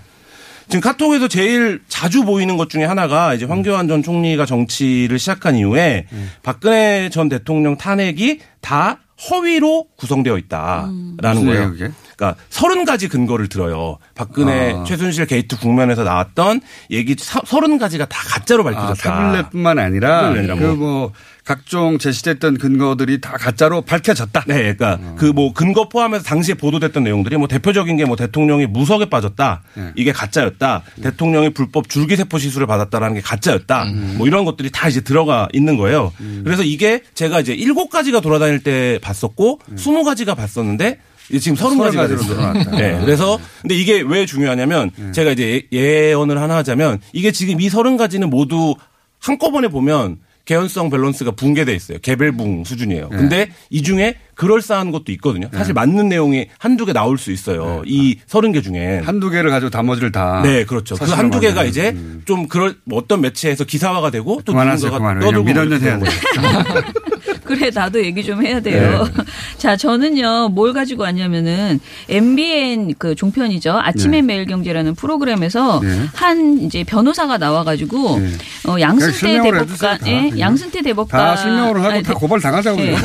[0.62, 0.66] 네.
[0.68, 6.06] 지금 카톡에서 제일 자주 보이는 것 중에 하나가 이제 황교안 전 총리가 정치를 시작한 이후에
[6.12, 6.30] 음.
[6.42, 8.98] 박근혜 전 대통령 탄핵이 다
[9.30, 11.46] 허위로 구성되어 있다라는 음.
[11.46, 11.70] 거예요.
[11.70, 11.90] 그게?
[12.16, 13.98] 그러니까 서른 가지 근거를 들어요.
[14.14, 14.84] 박근혜 아.
[14.84, 16.60] 최순실 게이트 국면에서 나왔던
[16.90, 19.10] 얘기 서른 가지가 다 가짜로 밝혀졌다.
[19.10, 21.12] 아, 타블렛뿐만 아니라 그뭐
[21.44, 24.44] 각종 제시됐던 근거들이 다 가짜로 밝혀졌다.
[24.46, 25.16] 네, 그러니까 어.
[25.18, 29.62] 그뭐 근거 포함해서 당시에 보도됐던 내용들이 뭐 대표적인 게 뭐 대통령이 무속에 빠졌다.
[29.74, 29.92] 네.
[29.96, 30.82] 이게 가짜였다.
[30.96, 31.02] 네.
[31.02, 33.84] 대통령이 불법 줄기세포 시술을 받았다라는 게 가짜였다.
[33.84, 34.14] 음.
[34.18, 36.12] 뭐 이런 것들이 다 이제 들어가 있는 거예요.
[36.20, 36.42] 음.
[36.44, 39.76] 그래서 이게 제가 이제 일곱 가지가 돌아다닐 때 봤었고 음.
[39.76, 40.98] 스무 가지가 봤었는데
[41.40, 42.70] 지금 서른 가지가 늘어났다.
[42.76, 43.00] 네.
[43.00, 45.12] 그래서 근데 이게 왜 중요하냐면 네.
[45.12, 45.78] 제가 이제 예,
[46.10, 48.74] 예언을 하나 하자면 이게 지금 이 서른 가지는 모두
[49.18, 51.98] 한꺼번에 보면 개연성 밸런스가 붕괴돼 있어요.
[52.02, 53.08] 개별붕 수준이에요.
[53.10, 53.16] 네.
[53.16, 55.48] 근데 이 중에 그럴싸한 것도 있거든요.
[55.52, 55.72] 사실 네.
[55.74, 57.82] 맞는 내용이 한두 개 나올 수 있어요.
[57.84, 57.90] 네.
[57.92, 60.42] 이 서른 개 중에 한두 개를 가지고 나머지를 다.
[60.42, 60.96] 네, 그렇죠.
[60.96, 62.22] 그 한두 개가 이제 음.
[62.24, 66.06] 좀 그럴 뭐 어떤 매체에서 기사화가 되고 또 누군가가 떠들고 민원을 해야 돼.
[67.44, 69.04] 그래 나도 얘기 좀 해야 돼요.
[69.04, 69.24] 네.
[69.58, 74.26] 자 저는요 뭘 가지고 왔냐면은 MBN 그 종편이죠 아침의 네.
[74.26, 76.06] 매일경제라는 프로그램에서 네.
[76.14, 78.28] 한 이제 변호사가 나와가지고 네.
[78.68, 80.38] 어, 양승태 대법관, 예, 네.
[80.38, 82.96] 양승태 대법관 다 실명으로 하고 아니, 다 고발 당하자고 네.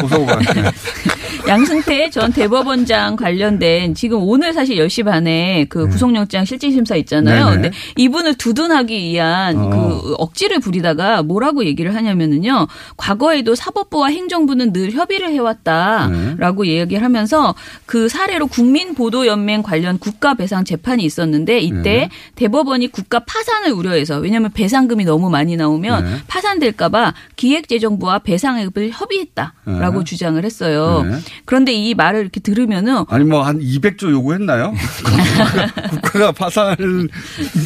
[0.00, 0.38] 고소고발.
[1.48, 5.88] 양승태 전 대법원장 관련된 지금 오늘 사실 10시 반에 그 네.
[5.90, 7.46] 구속영장 실질심사 있잖아요.
[7.46, 7.54] 네네.
[7.54, 9.70] 근데 이분을 두둔하기 위한 어.
[9.70, 12.66] 그 억지를 부리다가 뭐라고 얘기를 하냐면은요.
[12.96, 16.80] 과거에도 사법부와 행정부는 늘 협의를 해왔다라고 네.
[16.80, 17.54] 얘기를 하면서
[17.86, 22.10] 그 사례로 국민보도연맹 관련 국가배상 재판이 있었는데 이때 네.
[22.34, 26.10] 대법원이 국가 파산을 우려해서 왜냐하면 배상금이 너무 많이 나오면 네.
[26.26, 30.04] 파산될까봐 기획재정부와 배상액을 협의했다라고 네.
[30.04, 31.06] 주장을 했어요.
[31.08, 31.16] 네.
[31.44, 34.74] 그런데 이 말을 이렇게 들으면은 아니 뭐 한 200조 요구했나요?
[35.90, 36.76] 국가가 파산할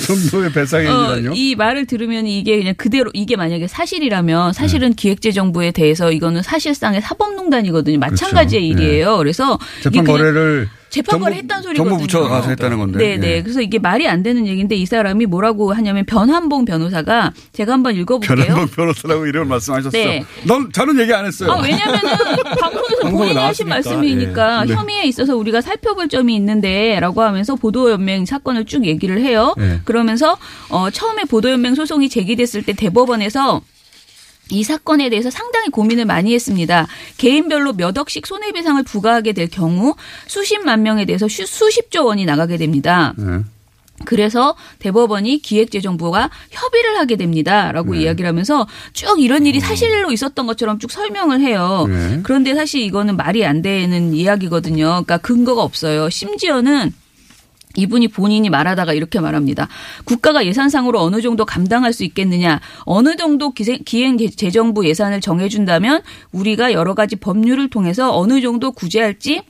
[0.06, 1.30] 정도의 배상액이라뇨?
[1.30, 4.94] 어, 이 말을 들으면 이게 그냥 그대로 이게 만약에 사실이라면 사실은 네.
[4.96, 7.98] 기획재정부에 대해서 이거는 사실상의 사법농단이거든요.
[7.98, 8.82] 마찬가지의 그렇죠.
[8.84, 9.10] 일이에요.
[9.12, 9.18] 네.
[9.18, 11.88] 그래서 재판 거래를 재판관을 했다는 소리거든요.
[11.90, 12.98] 정부 부처가 가서 했다는 건데.
[12.98, 13.36] 네, 네.
[13.36, 13.42] 예.
[13.42, 18.46] 그래서 이게 말이 안 되는 얘기인데 이 사람이 뭐라고 하냐면 변한봉 변호사가 제가 한번 읽어볼게요.
[18.46, 19.90] 변한봉 변호사라고 이름을 말씀하셨어.
[19.90, 20.24] 네.
[20.46, 21.50] 넌 저는 얘기 안 했어요.
[21.50, 22.00] 아, 왜냐면은
[22.60, 24.74] 방송에서 본인이 하신 말씀이니까 네.
[24.74, 29.54] 혐의에 있어서 우리가 살펴볼 점이 있는데라고 하면서 보도연맹 사건을 쭉 얘기를 해요.
[29.56, 29.80] 네.
[29.84, 30.36] 그러면서
[30.68, 33.62] 어, 처음에 보도연맹 소송이 제기됐을 때 대법원에서
[34.50, 36.86] 이 사건에 대해서 상당히 고민을 많이 했습니다.
[37.16, 39.94] 개인별로 몇 억씩 손해배상을 부과하게 될 경우
[40.26, 43.14] 수십만 명에 대해서 수십조 원이 나가게 됩니다.
[43.16, 43.40] 네.
[44.04, 48.02] 그래서 대법원이 기획재정부가 협의를 하게 됩니다라고 네.
[48.02, 49.60] 이야기를 하면서 쭉 이런 일이 어.
[49.60, 51.86] 사실로 있었던 것처럼 쭉 설명을 해요.
[51.88, 52.20] 네.
[52.22, 54.86] 그런데 사실 이거는 말이 안 되는 이야기거든요.
[54.86, 56.10] 그러니까 근거가 없어요.
[56.10, 56.92] 심지어는
[57.76, 59.68] 이분이 본인이 말하다가 이렇게 말합니다.
[60.04, 66.02] 국가가 예산상으로 어느 정도 감당할 수 있겠느냐, 어느 정도 기행 재정부 예산을 정해준다면
[66.32, 69.42] 우리가 여러 가지 법률을 통해서 어느 정도 구제할지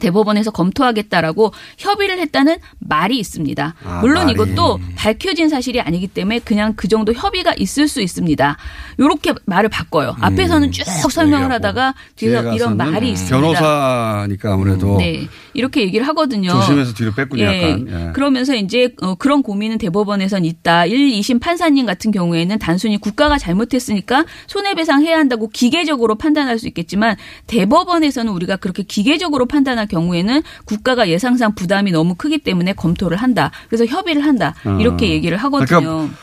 [0.00, 3.74] 대법원에서 검토하겠다라고 협의를 했다는 말이 있습니다.
[3.84, 4.32] 아, 물론 말이.
[4.32, 8.56] 이것도 밝혀진 사실이 아니기 때문에 그냥 그 정도 협의가 있을 수 있습니다.
[8.98, 10.16] 이렇게 말을 바꿔요.
[10.18, 10.24] 음.
[10.24, 13.36] 앞에서는 쭉 설명을 하다가 뒤에서 이런 말이 있습니다.
[13.36, 16.50] 변호사니까 아무래도 네 이렇게 얘기를 하거든요.
[16.50, 17.42] 조심해서 뒤로 뺐군요.
[17.44, 17.62] 예.
[17.62, 17.86] 약간.
[18.08, 18.12] 예.
[18.12, 20.86] 그러면서 이제 어, 그런 고민은 대법원에선 있다.
[20.86, 27.16] 1, 2심 판사님 같은 경우에는 단순히 국가가 잘못했으니까 손해배상해야 한다고 기계적으로 판단할 수 있겠지만
[27.46, 33.50] 대법원에서는 우리가 그렇게 기계적으로 판단할 판단할 경우에는 국가가 예상상 부담이 너무 크기 때문에 검토를 한다.
[33.68, 34.54] 그래서 협의를 한다.
[34.80, 35.08] 이렇게 아.
[35.10, 35.78] 얘기를 하거든요.
[35.78, 36.14] 그러니까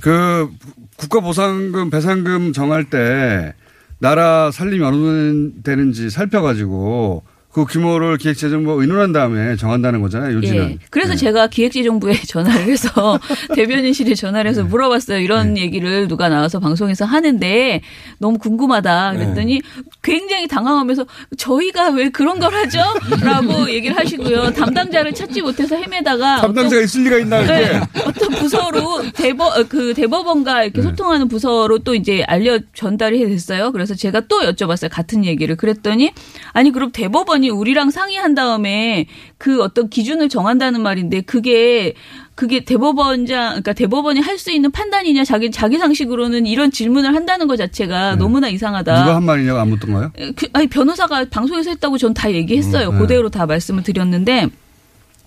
[0.00, 0.50] 그
[0.96, 3.54] 국가 보상금 배상금 정할 때
[3.98, 10.70] 나라 살림이 어느 정도 되는지 살펴가지고 그 규모를 기획재정부가 의논한 다음에 정한다는 거잖아요, 요지는.
[10.72, 10.78] 예.
[10.90, 11.16] 그래서 네.
[11.16, 13.18] 제가 기획재정부에 전화를 해서
[13.56, 14.68] 대변인실에 전화를 해서 네.
[14.68, 15.18] 물어봤어요.
[15.18, 15.62] 이런 네.
[15.62, 17.80] 얘기를 누가 나와서 방송에서 하는데
[18.18, 19.12] 너무 궁금하다.
[19.14, 19.82] 그랬더니 네.
[20.02, 21.06] 굉장히 당황하면서
[21.38, 22.80] 저희가 왜 그런 걸 하죠?
[23.22, 24.52] 라고 얘기를 하시고요.
[24.52, 27.42] 담당자를 찾지 못해서 헤매다가 담당자가 있을 리가 있나.
[27.46, 27.80] 네.
[28.04, 30.86] 어떤 부서로 대법 어, 그 대법원과 이렇게 네.
[30.86, 33.72] 소통하는 부서로 또 이제 알려 전달이 됐어요.
[33.72, 34.90] 그래서 제가 또 여쭤봤어요.
[34.90, 35.56] 같은 얘기를.
[35.56, 36.12] 그랬더니
[36.52, 39.06] 아니 그럼 대법원 대법원이 우리랑 상의한 다음에
[39.38, 41.94] 그 어떤 기준을 정한다는 말인데 그게
[42.34, 47.56] 그게 대법원장 그러니까 대법원이 할 수 있는 판단이냐 자기 자기 상식으로는 이런 질문을 한다는 것
[47.56, 48.16] 자체가 네.
[48.18, 49.00] 너무나 이상하다.
[49.00, 50.12] 누가 한 말이냐고 안 묻던가요?
[50.36, 52.88] 그, 아니 변호사가 방송에서 했다고 전 다 얘기했어요.
[52.90, 52.98] 음, 네.
[53.00, 54.46] 그대로 다 말씀을 드렸는데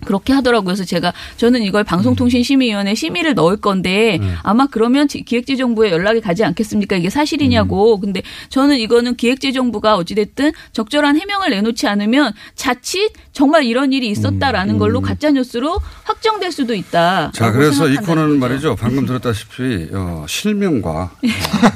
[0.06, 0.66] 그렇게 하더라고요.
[0.66, 4.36] 그래서 제가 저는 이걸 방송통신심의위원회 심의를 넣을 건데 음.
[4.44, 6.96] 아마 그러면 기획재정부에 연락이 가지 않겠습니까?
[6.96, 7.96] 이게 사실이냐고.
[7.96, 8.02] 음.
[8.02, 14.80] 근데 저는 이거는 기획재정부가 어찌됐든 적절한 해명을 내놓지 않으면 자칫 정말 이런 일이 있었다라는 음.
[14.80, 17.32] 걸로 가짜뉴스로 확정될 수도 있다.
[17.34, 18.76] 자, 그래서 이 코너는 말이죠.
[18.76, 21.12] 방금 들었다시피 어, 실명과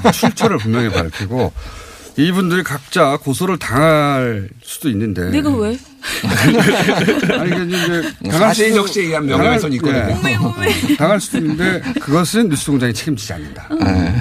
[0.04, 1.52] 어, 출처를 분명히 밝히고
[2.16, 5.30] 이분들이 각자 고소를 당할 수도 있는데.
[5.30, 5.76] 내가 왜?
[7.38, 10.18] 아니, 그 이제 사실 역시 의한 명예훼손이 있거든요.
[10.22, 10.96] 네.
[10.96, 13.68] 당할 수도 있는데 그것은 뉴스공장이 책임지지 않는다.
[13.84, 14.14] 네.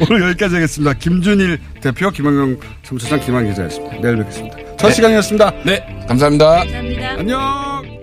[0.08, 0.92] 오늘 여기까지 하겠습니다.
[0.94, 3.96] 김준일 대표, 김한경 참수장, 김한 기자였습니다.
[4.00, 4.56] 내일 뵙겠습니다.
[4.78, 4.94] 첫 네.
[4.94, 5.52] 시간이었습니다.
[5.64, 6.56] 네, 감사합니다.
[6.58, 7.10] 감사합니다.
[7.18, 7.99] 안녕.